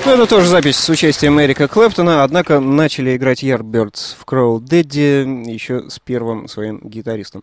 Ну, 0.05 0.11
это 0.11 0.25
тоже 0.27 0.47
запись 0.49 0.75
с 0.75 0.89
участием 0.89 1.39
Эрика 1.39 1.69
Клэптона, 1.69 2.23
однако 2.25 2.59
начали 2.59 3.15
играть 3.15 3.41
Yardbirds 3.41 4.15
в 4.19 4.25
Crow 4.25 4.59
Daddy 4.59 5.49
еще 5.49 5.89
с 5.89 5.97
первым 5.99 6.49
своим 6.49 6.81
гитаристом. 6.83 7.41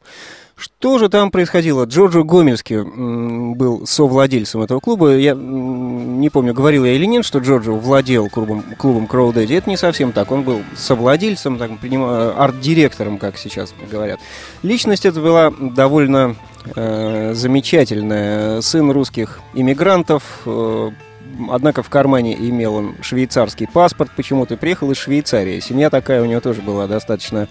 Что 0.56 0.98
же 0.98 1.08
там 1.08 1.30
происходило? 1.30 1.86
Джорджо 1.86 2.22
Гомельский 2.22 2.76
м, 2.76 3.54
был 3.54 3.86
совладельцем 3.86 4.60
этого 4.60 4.78
клуба. 4.80 5.16
Я 5.16 5.32
не 5.34 6.28
помню, 6.28 6.52
говорил 6.52 6.84
я 6.84 6.92
или 6.92 7.06
нет, 7.06 7.24
что 7.24 7.38
Джорджо 7.38 7.70
владел 7.72 8.28
клубом, 8.28 8.62
клубом 8.76 9.06
Crow 9.06 9.32
Daddy. 9.32 9.56
Это 9.56 9.70
не 9.70 9.78
совсем 9.78 10.12
так. 10.12 10.30
Он 10.30 10.42
был 10.42 10.60
совладельцем, 10.76 11.56
так, 11.56 11.70
принима- 11.82 12.34
арт-директором, 12.36 13.16
как 13.16 13.38
сейчас 13.38 13.72
говорят. 13.90 14.20
Личность 14.62 15.06
эта 15.06 15.18
была 15.22 15.50
довольно 15.58 16.36
э, 16.76 17.32
замечательная. 17.32 18.60
Сын 18.60 18.90
русских 18.90 19.40
иммигрантов, 19.54 20.22
э, 20.44 20.90
Однако 21.50 21.82
в 21.82 21.88
кармане 21.88 22.34
имел 22.34 22.74
он 22.74 22.96
швейцарский 23.00 23.66
паспорт, 23.66 24.10
почему-то 24.16 24.56
приехал 24.56 24.90
из 24.90 24.98
Швейцарии. 24.98 25.60
Семья 25.60 25.90
такая 25.90 26.22
у 26.22 26.26
него 26.26 26.40
тоже 26.40 26.60
была 26.62 26.86
достаточно 26.86 27.48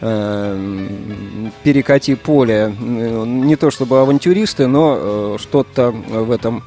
э, 0.00 0.88
перекати 1.62 2.14
поле. 2.14 2.72
Не 2.78 3.56
то 3.56 3.70
чтобы 3.70 4.00
авантюристы, 4.00 4.66
но 4.66 4.96
э, 4.98 5.36
что-то 5.38 5.90
в 5.90 6.30
этом 6.30 6.64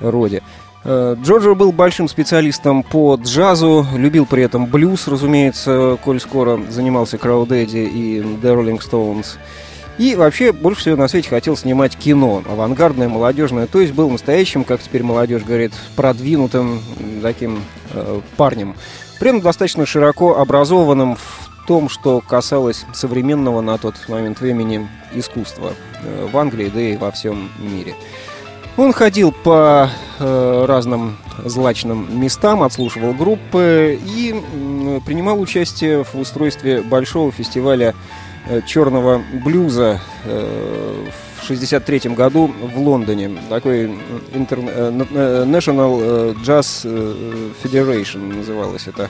роде. 0.00 0.42
Э, 0.84 1.16
Джорджо 1.22 1.54
был 1.54 1.72
большим 1.72 2.08
специалистом 2.08 2.82
по 2.82 3.16
джазу, 3.16 3.86
любил 3.94 4.26
при 4.26 4.42
этом 4.42 4.66
блюз, 4.66 5.06
разумеется, 5.06 5.96
коль 6.04 6.20
скоро 6.20 6.60
занимался 6.68 7.18
Краудэдди 7.18 7.78
и 7.78 8.20
The 8.20 8.56
Rolling 8.56 8.80
Stones. 8.80 9.38
И 9.98 10.14
вообще 10.16 10.52
больше 10.52 10.80
всего 10.80 10.96
на 10.96 11.08
свете 11.08 11.28
хотел 11.28 11.56
снимать 11.56 11.96
кино, 11.96 12.42
авангардное, 12.48 13.08
молодежное, 13.08 13.66
то 13.66 13.80
есть 13.80 13.92
был 13.92 14.08
настоящим, 14.10 14.64
как 14.64 14.82
теперь 14.82 15.02
молодежь 15.02 15.42
говорит, 15.42 15.72
продвинутым 15.96 16.80
таким 17.22 17.62
э, 17.92 18.20
парнем. 18.36 18.74
При 19.20 19.28
этом 19.28 19.42
достаточно 19.42 19.84
широко 19.84 20.38
образованным 20.38 21.16
в 21.16 21.66
том, 21.66 21.88
что 21.88 22.20
касалось 22.20 22.86
современного 22.94 23.60
на 23.60 23.78
тот 23.78 23.94
момент 24.08 24.40
времени 24.40 24.88
искусства 25.12 25.74
э, 26.02 26.28
в 26.32 26.36
Англии, 26.38 26.72
да 26.74 26.80
и 26.80 26.96
во 26.96 27.10
всем 27.10 27.50
мире. 27.58 27.94
Он 28.78 28.94
ходил 28.94 29.32
по 29.32 29.90
э, 30.18 30.64
разным 30.66 31.18
злачным 31.44 32.18
местам, 32.18 32.62
отслушивал 32.62 33.12
группы 33.12 34.00
и 34.02 34.32
м, 34.32 35.02
принимал 35.02 35.38
участие 35.38 36.04
в 36.04 36.14
устройстве 36.14 36.80
большого 36.80 37.30
фестиваля 37.30 37.90
э, 37.90 38.21
черного 38.66 39.22
блюза 39.44 40.00
э, 40.24 41.06
в 41.40 41.46
63 41.46 42.10
году 42.10 42.50
в 42.74 42.78
Лондоне. 42.78 43.30
Такой 43.48 43.84
э, 43.86 43.88
э, 44.32 45.44
National 45.44 46.00
э, 46.00 46.34
Jazz 46.44 46.82
э, 46.84 47.50
Federation 47.62 48.36
называлась 48.36 48.86
это 48.86 49.08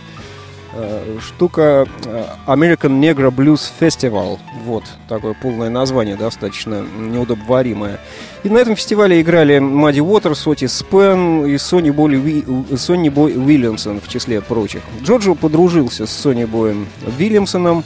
э, 0.74 1.18
штука 1.20 1.86
э, 2.04 2.24
American 2.46 3.00
Negro 3.00 3.30
Blues 3.30 3.70
Festival. 3.80 4.38
Вот, 4.64 4.84
такое 5.08 5.34
полное 5.34 5.70
название, 5.70 6.16
достаточно 6.16 6.82
неудобоваримое. 6.98 7.98
И 8.44 8.48
на 8.48 8.58
этом 8.58 8.76
фестивале 8.76 9.20
играли 9.20 9.58
Мадди 9.58 10.00
Уотерс, 10.00 10.46
Отис 10.46 10.72
Спен 10.72 11.46
и 11.46 11.58
Сонни 11.58 11.90
Бой, 11.90 12.14
Уи- 12.16 12.76
Сонни 12.76 13.08
Бой 13.08 13.34
Уильямсон, 13.36 14.00
в 14.00 14.08
числе 14.08 14.40
прочих. 14.40 14.82
Джорджо 15.02 15.34
подружился 15.34 16.06
с 16.06 16.10
Сонни 16.12 16.44
Боем 16.44 16.86
Уильямсоном 17.18 17.82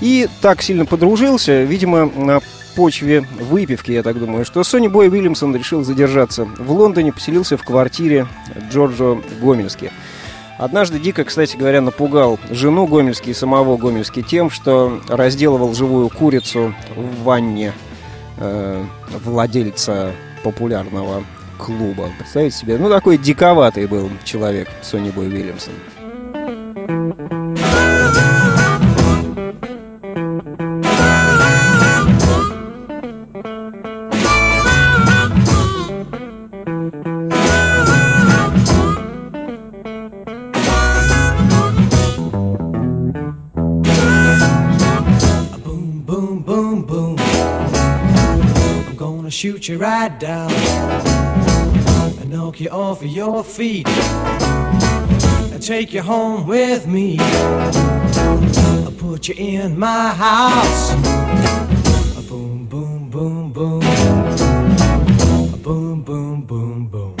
и 0.00 0.28
так 0.40 0.62
сильно 0.62 0.86
подружился, 0.86 1.62
видимо, 1.62 2.06
на 2.06 2.40
почве 2.76 3.22
выпивки, 3.40 3.92
я 3.92 4.02
так 4.02 4.18
думаю, 4.18 4.44
что 4.44 4.62
Сонни 4.62 4.88
Бой 4.88 5.08
Уильямсон 5.08 5.56
решил 5.56 5.82
задержаться 5.82 6.44
в 6.44 6.70
Лондоне, 6.70 7.12
поселился 7.12 7.56
в 7.56 7.64
квартире 7.64 8.26
Джорджо 8.70 9.18
Гомельски. 9.40 9.90
Однажды 10.58 10.98
дико, 10.98 11.24
кстати 11.24 11.56
говоря, 11.56 11.80
напугал 11.80 12.38
жену 12.50 12.86
Гомельски 12.86 13.30
и 13.30 13.34
самого 13.34 13.76
Гомельски 13.76 14.22
тем, 14.22 14.50
что 14.50 15.00
разделывал 15.08 15.74
живую 15.74 16.08
курицу 16.08 16.74
в 16.94 17.24
ванне 17.24 17.72
э, 18.38 18.84
владельца 19.24 20.12
популярного 20.44 21.24
клуба. 21.58 22.10
Представьте 22.18 22.56
себе, 22.56 22.78
ну 22.78 22.88
такой 22.88 23.18
диковатый 23.18 23.86
был 23.86 24.10
человек 24.24 24.68
Сонни 24.82 25.10
Бой 25.10 25.28
Уильямсон. 25.28 25.74
Gonna 49.66 49.78
you 49.78 49.84
right 49.84 50.20
down 50.20 50.50
and 52.20 52.30
knock 52.30 52.60
you 52.60 52.68
off 52.70 53.02
of 53.02 53.08
your 53.08 53.42
feet 53.42 53.88
and 53.88 55.62
take 55.62 55.92
you 55.92 56.02
home 56.02 56.46
with 56.46 56.86
me. 56.86 57.16
I'll 57.18 58.92
put 58.92 59.28
you 59.28 59.34
in 59.34 59.78
my 59.78 60.10
house. 60.10 60.94
Boom, 62.28 62.66
boom, 62.66 63.10
boom, 63.10 63.52
boom. 63.52 63.80
Boom, 65.62 66.02
boom, 66.02 66.42
boom, 66.42 66.86
boom. 66.88 67.14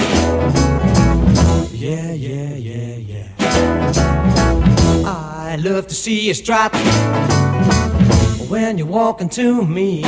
Yeah, 1.72 2.12
yeah, 2.12 2.54
yeah, 2.54 2.96
yeah. 2.96 3.28
I 5.04 5.56
love 5.56 5.86
to 5.88 5.94
see 5.94 6.28
you 6.28 6.34
strut 6.34 6.74
when 8.48 8.78
you're 8.78 8.86
walking 8.86 9.28
to 9.30 9.64
me, 9.64 10.02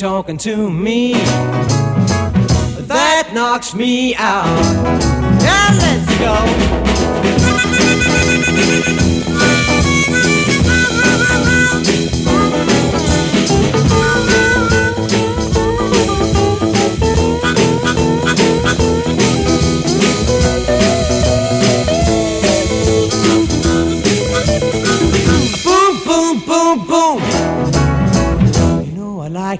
talking 0.00 0.38
to 0.38 0.70
me, 0.70 1.12
that 2.88 3.32
knocks 3.34 3.74
me 3.74 4.14
out. 4.14 4.46
Now 5.42 5.76
let's 5.78 6.18
go. 6.18 6.79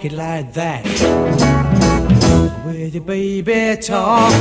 Like 0.00 0.12
it 0.12 0.16
like 0.16 0.52
that. 0.54 0.84
With 2.64 2.94
your 2.94 3.02
baby 3.02 3.76
talk, 3.80 4.32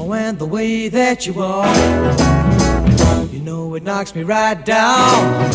and 0.00 0.38
the 0.38 0.46
way 0.46 0.88
that 0.88 1.26
you 1.26 1.34
walk. 1.34 1.76
You 3.32 3.40
know 3.40 3.74
it 3.76 3.84
knocks 3.84 4.14
me 4.14 4.22
right 4.24 4.64
down. 4.64 5.52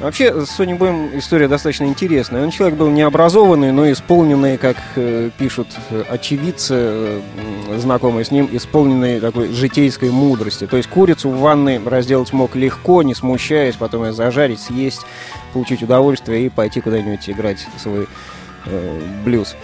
Вообще, 0.00 0.44
с 0.44 0.50
Сонни 0.50 0.74
Боем 0.74 1.10
история 1.18 1.48
достаточно 1.48 1.84
интересная. 1.84 2.44
Он 2.44 2.50
человек 2.50 2.78
был 2.78 2.88
необразованный, 2.88 3.72
но 3.72 3.90
исполненный, 3.90 4.56
как 4.56 4.76
э, 4.94 5.30
пишут 5.36 5.66
э, 5.90 6.04
очевидцы, 6.08 7.20
знакомые 7.76 8.24
с 8.24 8.30
ним, 8.30 8.48
исполненный 8.52 9.18
такой 9.18 9.52
житейской 9.52 10.10
мудрости. 10.10 10.68
То 10.68 10.76
есть 10.76 10.88
курицу 10.88 11.30
в 11.30 11.40
ванной 11.40 11.80
разделать 11.84 12.32
мог 12.32 12.54
легко, 12.54 13.02
не 13.02 13.14
смущаясь, 13.14 13.74
потом 13.74 14.04
ее 14.04 14.12
зажарить, 14.12 14.60
съесть, 14.60 15.04
получить 15.52 15.82
удовольствие 15.82 16.46
и 16.46 16.48
пойти 16.48 16.80
куда-нибудь 16.80 17.28
играть 17.28 17.66
свой 17.78 18.06
э, 18.66 19.00
блюз. 19.24 19.56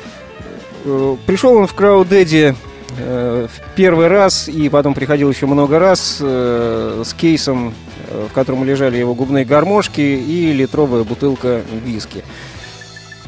Э, 0.84 1.16
Пришел 1.26 1.54
он 1.54 1.66
в 1.66 1.74
Краудэдди 1.74 2.54
э, 2.98 3.48
в 3.50 3.74
первый 3.76 4.08
раз 4.08 4.48
и 4.48 4.68
потом 4.68 4.94
приходил 4.94 5.30
еще 5.30 5.46
много 5.46 5.78
раз 5.78 6.18
э, 6.20 7.02
с 7.04 7.12
кейсом, 7.14 7.74
э, 8.08 8.26
в 8.30 8.32
котором 8.32 8.64
лежали 8.64 8.98
его 8.98 9.14
губные 9.14 9.44
гармошки 9.44 10.00
и 10.00 10.52
литровая 10.52 11.04
бутылка 11.04 11.62
виски. 11.84 12.22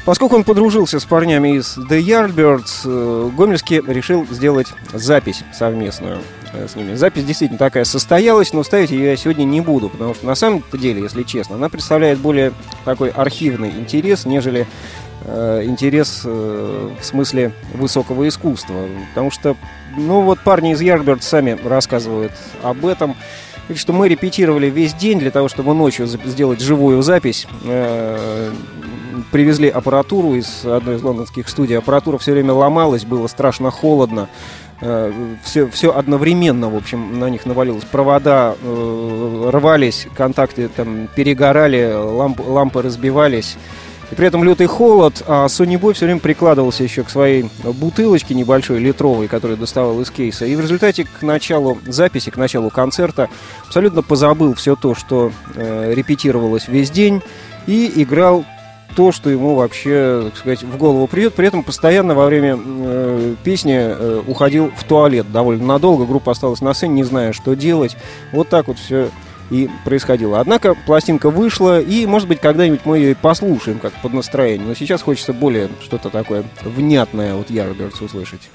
Поскольку 0.05 0.37
он 0.37 0.45
подружился 0.45 1.01
с 1.01 1.05
парнями 1.05 1.57
из 1.57 1.77
The 1.77 2.01
Yardbirds, 2.01 2.83
э, 2.85 3.31
Гомельский 3.37 3.83
решил 3.85 4.25
сделать 4.31 4.69
запись 4.93 5.43
совместную. 5.53 6.21
Э, 6.57 6.69
с 6.69 6.77
ними. 6.77 6.95
Запись 6.95 7.25
действительно 7.25 7.59
такая 7.59 7.85
состоялась, 7.85 8.53
но 8.53 8.63
ставить 8.63 8.91
ее 8.91 9.11
я 9.11 9.17
сегодня 9.17 9.45
не 9.45 9.61
буду, 9.61 9.89
потому 9.89 10.15
что 10.15 10.27
на 10.27 10.35
самом 10.35 10.65
деле, 10.73 11.03
если 11.03 11.23
честно, 11.23 11.57
она 11.57 11.69
представляет 11.69 12.19
более 12.19 12.53
такой 12.85 13.11
архивный 13.11 13.71
интерес, 13.71 14.25
нежели 14.25 14.67
э, 15.25 15.63
интерес 15.65 16.23
э, 16.25 16.91
в 17.01 17.05
смысле 17.05 17.53
высокого 17.75 18.27
искусства. 18.27 18.89
Потому 19.11 19.31
что, 19.31 19.57
ну 19.97 20.23
вот 20.23 20.41
парни 20.41 20.73
из 20.73 20.81
Ярберт 20.81 21.23
сами 21.23 21.59
рассказывают 21.65 22.33
об 22.63 22.87
этом. 22.87 23.17
Говорит, 23.65 23.81
что 23.81 23.93
мы 23.93 24.09
репетировали 24.09 24.71
весь 24.71 24.95
день 24.95 25.19
для 25.19 25.33
того, 25.33 25.49
чтобы 25.49 25.75
ночью 25.75 26.07
сделать 26.07 26.61
живую 26.61 27.03
запись. 27.03 27.47
Э, 27.65 28.51
привезли 29.31 29.69
аппаратуру 29.69 30.35
из 30.35 30.65
одной 30.65 30.97
из 30.97 31.03
лондонских 31.03 31.49
студий. 31.49 31.79
Аппаратура 31.79 32.19
все 32.19 32.33
время 32.33 32.53
ломалась, 32.53 33.05
было 33.05 33.27
страшно 33.27 33.71
холодно. 33.71 34.29
Все, 35.43 35.69
все 35.69 35.97
одновременно, 35.97 36.69
в 36.69 36.77
общем, 36.77 37.19
на 37.19 37.31
них 37.31 37.47
навалилось. 37.47 37.85
Провода 37.85 38.55
э, 38.63 39.51
рвались, 39.51 40.07
контакты 40.15 40.69
там 40.69 41.09
перегорали, 41.15 41.95
ламп- 41.95 42.47
лампы 42.47 42.83
разбивались. 42.83 43.57
И 44.13 44.15
при 44.15 44.27
этом 44.27 44.45
лютый 44.45 44.67
холод, 44.67 45.25
а 45.27 45.49
Сонни 45.49 45.77
Бой 45.77 45.95
все 45.95 46.05
время 46.05 46.21
прикладывался 46.21 46.85
еще 46.85 47.05
к 47.05 47.11
своей 47.11 47.47
бутылочке 47.65 48.35
небольшой, 48.35 48.79
литровой, 48.79 49.29
которую 49.29 49.57
доставал 49.57 49.99
из 50.03 50.11
кейса. 50.11 50.45
И 50.45 50.55
в 50.55 50.61
результате 50.61 51.05
к 51.05 51.23
началу 51.23 51.79
записи, 51.87 52.31
к 52.31 52.37
началу 52.37 52.69
концерта 52.69 53.31
абсолютно 53.67 54.03
позабыл 54.03 54.53
все 54.53 54.77
то, 54.77 54.95
что 54.95 55.33
э, 55.55 55.95
репетировалось 55.95 56.69
весь 56.69 56.91
день, 56.91 57.23
и 57.67 57.91
играл 57.97 58.45
то, 58.95 59.13
что 59.13 59.31
ему 59.31 59.55
вообще, 59.55 60.23
так 60.27 60.37
сказать, 60.37 60.63
в 60.63 60.77
голову 60.77 61.07
придет. 61.07 61.35
При 61.35 61.47
этом 61.47 61.63
постоянно 61.63 62.15
во 62.15 62.27
время 62.27 62.59
э, 62.59 63.35
песни 63.45 63.77
э, 63.77 64.23
уходил 64.27 64.71
в 64.77 64.85
туалет 64.85 65.31
довольно 65.33 65.65
надолго. 65.65 66.07
Группа 66.07 66.33
осталась 66.33 66.61
на 66.61 66.73
сцене, 66.75 66.95
не 66.95 67.05
зная, 67.05 67.33
что 67.33 67.55
делать. 67.55 67.97
Вот 68.33 68.49
так 68.49 68.69
вот 68.69 68.79
все 68.79 69.11
и 69.51 69.71
происходило. 69.85 70.41
Однако 70.41 70.75
пластинка 70.75 71.31
вышла, 71.31 71.81
и, 71.81 72.07
может 72.07 72.29
быть, 72.29 72.41
когда-нибудь 72.41 72.81
мы 72.85 72.99
ее 72.99 73.15
послушаем, 73.15 73.79
как 73.79 73.93
под 74.03 74.13
настроение. 74.13 74.67
Но 74.67 74.75
сейчас 74.75 75.03
хочется 75.03 75.33
более 75.33 75.69
что-то 75.83 76.11
такое 76.11 76.45
внятное 76.65 77.35
от 77.35 77.51
Ярберс 77.51 78.01
услышать. 78.01 78.51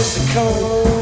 It's 0.00 0.16
the 0.16 0.32
code. 0.32 0.99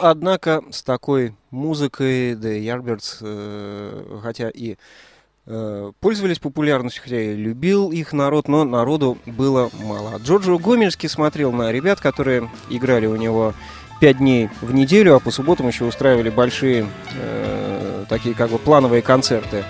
Однако, 0.00 0.62
с 0.70 0.82
такой 0.82 1.34
музыкой 1.50 2.32
The 2.32 2.62
Yardbirds, 2.62 3.18
э, 3.20 4.18
хотя 4.22 4.50
и 4.50 4.76
э, 5.46 5.92
пользовались 6.00 6.38
популярностью, 6.38 7.02
хотя 7.02 7.20
и 7.20 7.34
любил 7.34 7.90
их 7.90 8.12
народ, 8.12 8.48
но 8.48 8.64
народу 8.64 9.18
было 9.26 9.70
мало. 9.82 10.18
Джорджо 10.18 10.56
Гомельский 10.56 11.08
смотрел 11.08 11.52
на 11.52 11.72
ребят, 11.72 12.00
которые 12.00 12.50
играли 12.68 13.06
у 13.06 13.16
него 13.16 13.54
пять 14.00 14.18
дней 14.18 14.48
в 14.62 14.72
неделю, 14.72 15.14
а 15.14 15.20
по 15.20 15.30
субботам 15.30 15.68
еще 15.68 15.84
устраивали 15.84 16.30
большие 16.30 16.86
э, 17.14 18.04
такие 18.08 18.34
как 18.34 18.50
бы 18.50 18.58
плановые 18.58 19.02
концерты. 19.02 19.64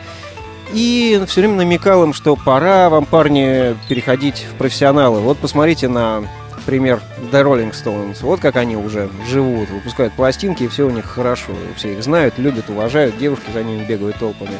И 0.72 1.20
все 1.26 1.40
время 1.40 1.56
намекал 1.56 2.04
им, 2.04 2.12
что 2.12 2.36
пора 2.36 2.88
вам, 2.90 3.04
парни, 3.04 3.76
переходить 3.88 4.46
в 4.52 4.56
профессионалы. 4.56 5.20
Вот 5.20 5.38
посмотрите 5.38 5.88
на 5.88 6.22
пример 6.66 7.00
The 7.32 7.42
Rolling 7.42 7.72
Stones. 7.72 8.18
Вот 8.22 8.40
как 8.40 8.56
они 8.56 8.76
уже 8.76 9.10
живут, 9.28 9.70
выпускают 9.70 10.12
пластинки, 10.14 10.64
и 10.64 10.68
все 10.68 10.86
у 10.86 10.90
них 10.90 11.04
хорошо. 11.04 11.52
Все 11.76 11.94
их 11.94 12.02
знают, 12.02 12.38
любят, 12.38 12.70
уважают, 12.70 13.18
девушки 13.18 13.50
за 13.52 13.62
ними 13.62 13.84
бегают 13.84 14.16
толпами. 14.18 14.58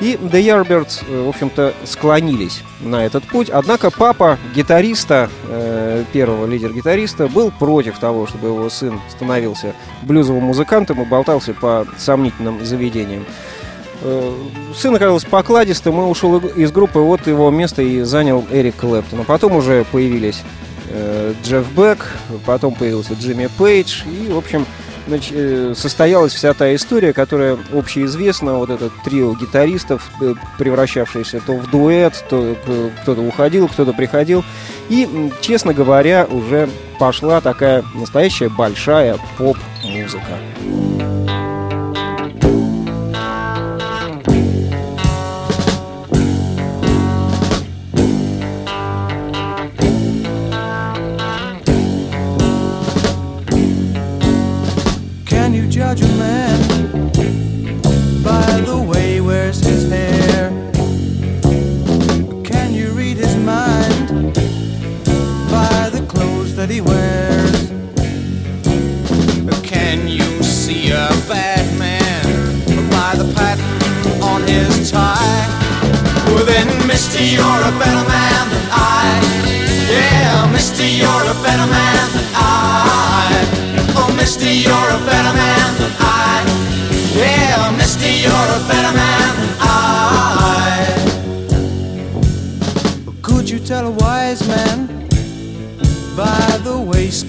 И 0.00 0.14
The 0.14 0.40
Yardbirds, 0.40 1.04
э, 1.08 1.24
в 1.24 1.28
общем-то, 1.28 1.74
склонились 1.84 2.62
на 2.80 3.04
этот 3.04 3.24
путь. 3.24 3.50
Однако 3.50 3.90
папа 3.90 4.38
гитариста, 4.54 5.28
э, 5.48 6.04
первого 6.12 6.46
лидер-гитариста, 6.46 7.26
был 7.26 7.50
против 7.50 7.98
того, 7.98 8.28
чтобы 8.28 8.48
его 8.48 8.70
сын 8.70 9.00
становился 9.08 9.74
блюзовым 10.02 10.44
музыкантом 10.44 11.02
и 11.02 11.04
болтался 11.04 11.52
по 11.52 11.84
сомнительным 11.96 12.64
заведениям. 12.64 13.24
Э, 14.02 14.32
сын 14.76 14.94
оказался 14.94 15.26
покладистым 15.26 15.98
и 15.98 16.04
ушел 16.04 16.38
из 16.38 16.70
группы, 16.70 17.00
вот 17.00 17.26
его 17.26 17.50
место 17.50 17.82
и 17.82 18.02
занял 18.02 18.44
Эрик 18.52 18.76
Клэптон. 18.76 19.22
А 19.22 19.24
потом 19.24 19.56
уже 19.56 19.84
появились 19.90 20.42
э, 20.90 21.34
Джефф 21.44 21.70
Бек, 21.72 22.06
потом 22.46 22.74
появился 22.74 23.14
Джимми 23.14 23.48
Пейдж, 23.58 24.02
и, 24.06 24.32
в 24.32 24.38
общем, 24.38 24.66
значит, 25.08 25.32
э, 25.34 25.74
состоялась 25.74 26.32
вся 26.32 26.54
та 26.54 26.74
история, 26.74 27.12
которая 27.12 27.58
общеизвестна, 27.72 28.54
вот 28.54 28.70
этот 28.70 28.92
трио 29.02 29.34
гитаристов, 29.34 30.10
э, 30.20 30.34
превращавшийся 30.58 31.40
то 31.44 31.54
в 31.54 31.70
дуэт, 31.70 32.24
то 32.28 32.56
кто-то 33.02 33.20
уходил, 33.22 33.68
кто-то 33.68 33.92
приходил. 33.92 34.44
И, 34.88 35.30
честно 35.40 35.74
говоря, 35.74 36.26
уже 36.30 36.68
пошла 36.98 37.40
такая 37.40 37.84
настоящая 37.94 38.48
большая 38.48 39.16
поп-музыка. 39.36 40.38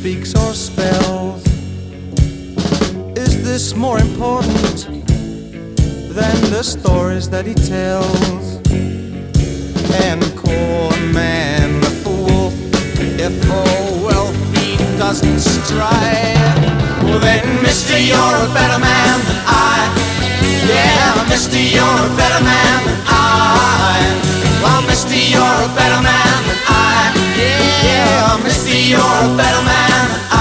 Speaks 0.09 0.33
or 0.33 0.53
spells? 0.55 1.45
Is 3.15 3.43
this 3.43 3.75
more 3.75 3.99
important 3.99 4.87
than 6.17 6.37
the 6.49 6.63
stories 6.63 7.29
that 7.29 7.45
he 7.45 7.53
tells? 7.53 8.57
And 10.07 10.21
call 10.35 10.91
a 10.93 10.99
man 11.13 11.77
a 11.83 11.91
fool 12.01 12.49
if 13.21 13.33
for 13.45 13.69
wealth 14.03 14.39
he 14.57 14.77
doesn't 14.97 15.41
strive. 15.41 16.57
Well 17.03 17.19
then, 17.19 17.45
Mister, 17.61 17.99
you're 17.99 18.17
a 18.17 18.49
better 18.57 18.79
man 18.81 19.15
than 19.27 19.39
I. 19.45 19.77
Yeah, 20.73 21.29
Mister, 21.29 21.59
you're 21.59 21.85
a 21.85 22.11
better 22.17 22.41
man 22.43 22.77
than 22.87 22.99
I. 23.05 24.01
Well, 24.63 24.81
Mister, 24.89 25.13
you're 25.33 25.59
a 25.69 25.71
better 25.77 26.01
man 26.01 26.47
than 26.47 26.57
I. 26.65 26.68
Yeah, 27.83 28.39
Mister, 28.43 28.75
you're 28.75 28.99
a 28.99 29.37
better 29.37 29.63
man 29.63 30.38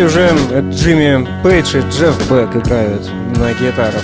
здесь 0.00 0.12
уже 0.12 0.30
Джимми 0.70 1.28
Пейдж 1.42 1.76
и 1.76 1.80
Джефф 1.80 2.30
Бек 2.30 2.56
играют 2.56 3.02
на 3.36 3.52
гитарах. 3.52 4.02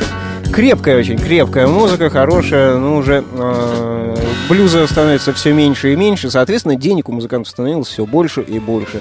Крепкая 0.52 0.98
очень, 0.98 1.16
крепкая 1.16 1.66
музыка, 1.66 2.10
хорошая, 2.10 2.76
но 2.76 2.96
уже 2.96 3.24
э, 3.32 4.16
блюза 4.48 4.86
становится 4.86 5.32
все 5.32 5.52
меньше 5.52 5.92
и 5.92 5.96
меньше, 5.96 6.30
соответственно, 6.30 6.76
денег 6.76 7.08
у 7.08 7.12
музыкантов 7.12 7.50
становилось 7.50 7.88
все 7.88 8.04
больше 8.04 8.42
и 8.42 8.58
больше. 8.58 9.00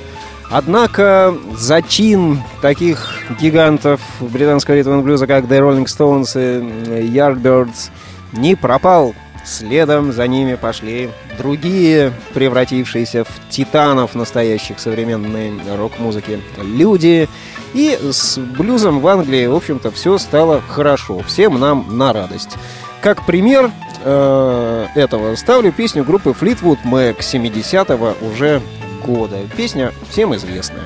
Однако 0.49 1.35
зачин 1.57 2.41
таких 2.61 3.09
гигантов 3.41 3.99
британского 4.21 4.75
ритм 4.75 5.01
блюза, 5.01 5.27
как 5.27 5.45
The 5.45 5.59
Rolling 5.59 5.85
Stones 5.85 6.37
и 6.37 7.07
Yardbirds, 7.09 7.89
не 8.33 8.55
пропал. 8.55 9.13
Следом 9.45 10.11
за 10.11 10.27
ними 10.27 10.55
пошли 10.55 11.11
другие, 11.37 12.11
превратившиеся 12.33 13.23
в 13.23 13.49
титанов 13.49 14.15
настоящих 14.15 14.79
современной 14.79 15.53
рок-музыки 15.77 16.41
люди. 16.57 17.29
И 17.75 17.97
с 18.01 18.39
блюзом 18.39 19.01
в 19.01 19.07
Англии, 19.07 19.45
в 19.45 19.55
общем-то, 19.55 19.91
все 19.91 20.17
стало 20.17 20.61
хорошо. 20.61 21.19
Всем 21.19 21.59
нам 21.59 21.97
на 21.97 22.11
радость. 22.11 22.57
Как 23.01 23.23
пример 23.27 23.69
э, 24.03 24.87
этого 24.95 25.35
ставлю 25.35 25.71
песню 25.71 26.03
группы 26.03 26.31
Fleetwood 26.31 26.79
Mac 26.83 27.19
70-го 27.19 28.25
уже 28.25 28.63
года. 29.05 29.37
Песня 29.55 29.91
всем 30.09 30.35
известная. 30.35 30.85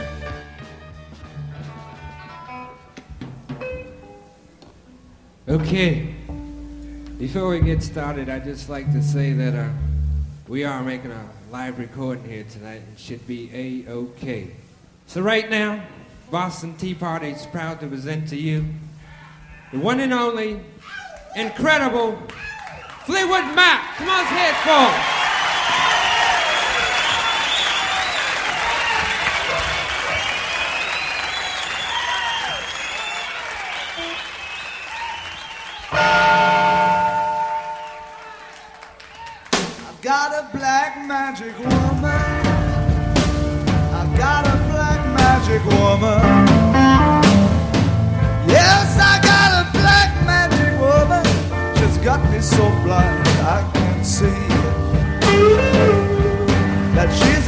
Okay. 5.48 6.19
Before 7.20 7.50
we 7.50 7.60
get 7.60 7.84
started, 7.84 8.30
I'd 8.30 8.46
just 8.46 8.70
like 8.70 8.94
to 8.94 9.04
say 9.04 9.34
that 9.34 9.54
uh, 9.54 9.68
we 10.48 10.64
are 10.64 10.82
making 10.82 11.12
a 11.12 11.30
live 11.52 11.78
recording 11.78 12.24
here 12.24 12.46
tonight 12.50 12.82
and 12.88 12.98
should 12.98 13.28
be 13.28 13.52
A-OK. 13.54 14.56
So 15.06 15.20
right 15.20 15.50
now, 15.50 15.84
Boston 16.32 16.78
Tea 16.78 16.94
Party 16.94 17.32
is 17.32 17.46
proud 17.48 17.82
to 17.82 17.88
present 17.88 18.30
to 18.30 18.38
you 18.38 18.64
the 19.74 19.80
one 19.80 20.00
and 20.00 20.14
only, 20.14 20.62
incredible 21.36 22.18
Fleetwood 23.04 23.54
Mac. 23.54 23.98
Come 23.98 24.08
on, 24.08 24.26
say 24.28 24.52
it 24.52 24.56
for 24.56 25.19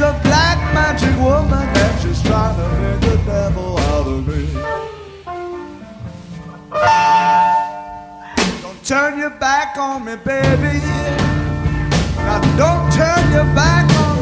a 0.02 0.20
black 0.24 0.58
magic 0.74 1.16
woman 1.20 1.62
and 1.62 2.00
she's 2.02 2.20
trying 2.22 2.56
to 2.56 2.68
make 2.80 3.00
the 3.00 3.16
devil 3.24 3.78
out 3.78 4.06
of 4.06 4.26
me. 4.26 4.48
Don't 8.62 8.84
turn 8.84 9.18
your 9.18 9.30
back 9.30 9.76
on 9.76 10.04
me, 10.04 10.16
baby. 10.16 10.80
Now 12.16 12.40
don't 12.56 12.92
turn 12.92 13.32
your 13.32 13.48
back 13.54 13.88
on 14.02 14.16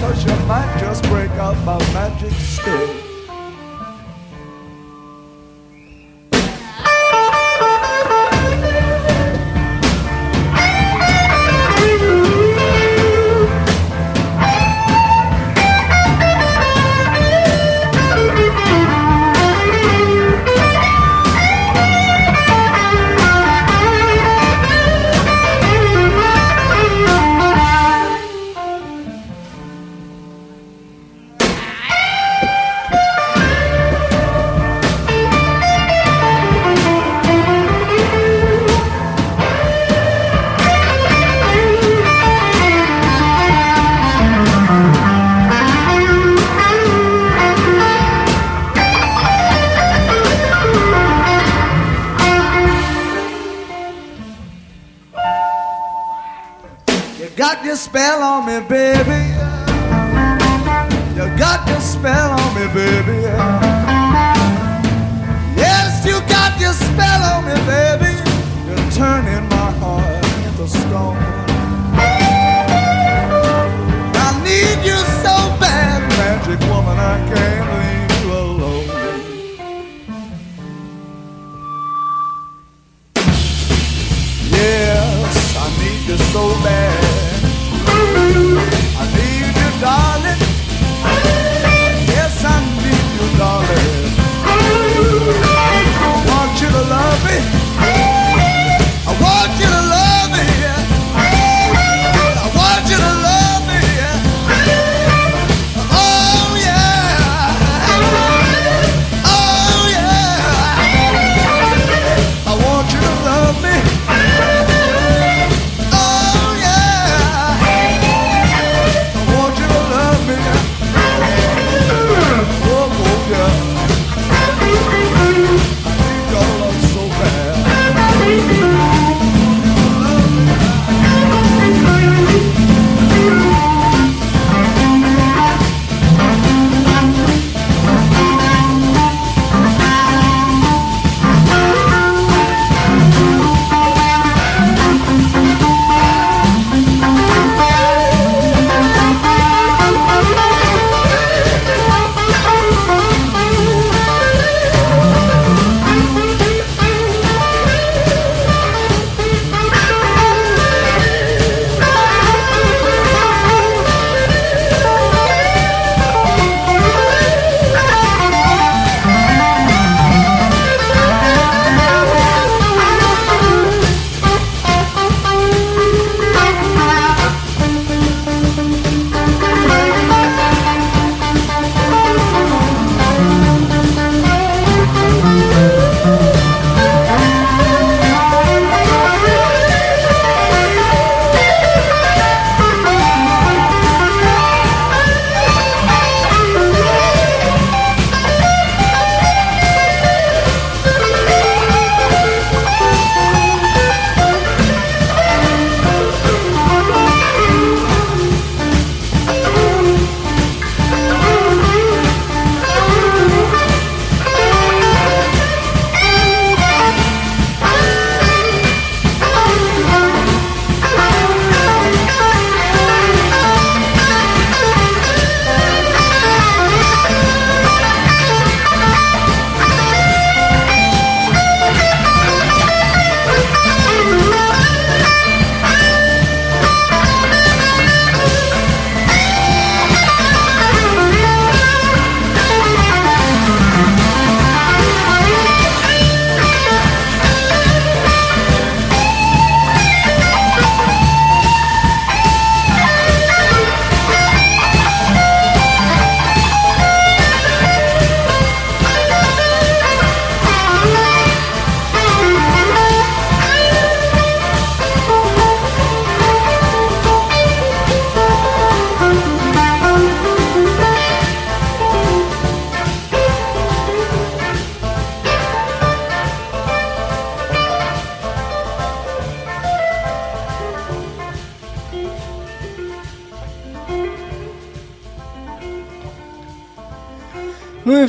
cause 0.00 0.24
you 0.24 0.46
might 0.46 0.76
just 0.78 1.02
break 1.04 1.30
out 1.32 1.56
my 1.64 1.78
magic 1.92 2.32
stick. 2.32 3.05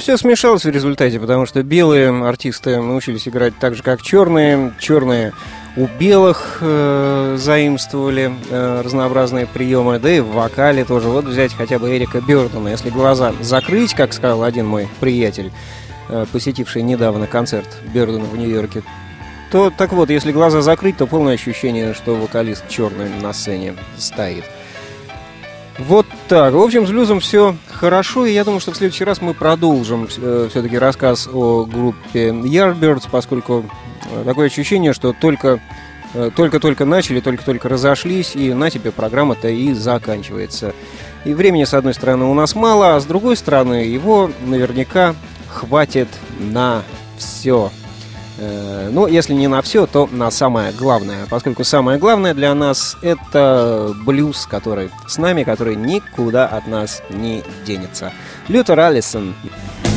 Все 0.07 0.15
смешалось 0.15 0.63
в 0.63 0.69
результате, 0.69 1.19
потому 1.19 1.45
что 1.45 1.61
белые 1.63 2.07
артисты 2.25 2.81
научились 2.81 3.27
играть 3.27 3.59
так 3.59 3.75
же, 3.75 3.83
как 3.83 4.01
черные. 4.01 4.73
Черные 4.79 5.33
у 5.75 5.85
белых 5.99 6.59
э, 6.61 7.35
заимствовали 7.37 8.31
э, 8.49 8.81
разнообразные 8.85 9.47
приемы, 9.47 9.99
да 9.99 10.09
и 10.09 10.21
в 10.21 10.27
вокале 10.27 10.85
тоже. 10.85 11.09
Вот 11.09 11.25
взять 11.25 11.53
хотя 11.53 11.77
бы 11.77 11.93
Эрика 11.93 12.21
Бёрдена. 12.21 12.69
Если 12.69 12.89
глаза 12.89 13.33
закрыть, 13.41 13.95
как 13.95 14.13
сказал 14.13 14.43
один 14.43 14.65
мой 14.65 14.87
приятель, 15.01 15.51
э, 16.07 16.25
посетивший 16.31 16.83
недавно 16.83 17.27
концерт 17.27 17.67
Бёрдена 17.93 18.23
в 18.23 18.37
Нью-Йорке, 18.37 18.83
то 19.51 19.73
так 19.77 19.91
вот, 19.91 20.09
если 20.09 20.31
глаза 20.31 20.61
закрыть, 20.61 20.95
то 20.95 21.05
полное 21.05 21.33
ощущение, 21.33 21.93
что 21.93 22.15
вокалист 22.15 22.69
черный 22.69 23.09
на 23.21 23.33
сцене 23.33 23.75
стоит. 23.97 24.45
Вот 25.79 26.07
так. 26.27 26.53
В 26.53 26.59
общем, 26.61 26.87
с 26.87 26.89
блюзом 26.89 27.19
все 27.19 27.55
хорошо, 27.71 28.25
и 28.25 28.33
я 28.33 28.43
думаю, 28.43 28.59
что 28.59 28.71
в 28.71 28.77
следующий 28.77 29.03
раз 29.03 29.21
мы 29.21 29.33
продолжим 29.33 30.07
э, 30.17 30.47
все-таки 30.49 30.77
рассказ 30.77 31.29
о 31.31 31.65
группе 31.65 32.29
Yardbirds, 32.29 33.07
поскольку 33.11 33.63
э, 34.11 34.23
такое 34.25 34.47
ощущение, 34.47 34.93
что 34.93 35.13
только 35.13 35.59
э, 36.15 36.31
только-только 36.35 36.85
начали, 36.85 37.19
только-только 37.19 37.69
разошлись, 37.69 38.35
и 38.35 38.53
на 38.53 38.71
тебе 38.71 38.91
программа-то 38.91 39.49
и 39.49 39.73
заканчивается. 39.73 40.73
И 41.25 41.33
времени, 41.33 41.63
с 41.63 41.75
одной 41.75 41.93
стороны, 41.93 42.25
у 42.25 42.33
нас 42.33 42.55
мало, 42.55 42.95
а 42.95 42.99
с 42.99 43.05
другой 43.05 43.37
стороны, 43.37 43.85
его 43.85 44.31
наверняка 44.45 45.13
хватит 45.47 46.07
на 46.39 46.81
все. 47.17 47.71
Ну, 48.37 49.07
если 49.07 49.33
не 49.33 49.47
на 49.47 49.61
все, 49.61 49.87
то 49.87 50.07
на 50.11 50.29
самое 50.31 50.71
главное. 50.71 51.25
Поскольку 51.29 51.63
самое 51.63 51.97
главное 51.97 52.33
для 52.33 52.53
нас 52.53 52.95
это 53.01 53.93
блюз, 54.05 54.45
который 54.45 54.91
с 55.07 55.17
нами, 55.17 55.43
который 55.43 55.75
никуда 55.75 56.47
от 56.47 56.67
нас 56.67 57.01
не 57.09 57.43
денется. 57.65 58.11
Лютер 58.47 58.79
Алисон. 58.79 59.33
Going 59.43 59.96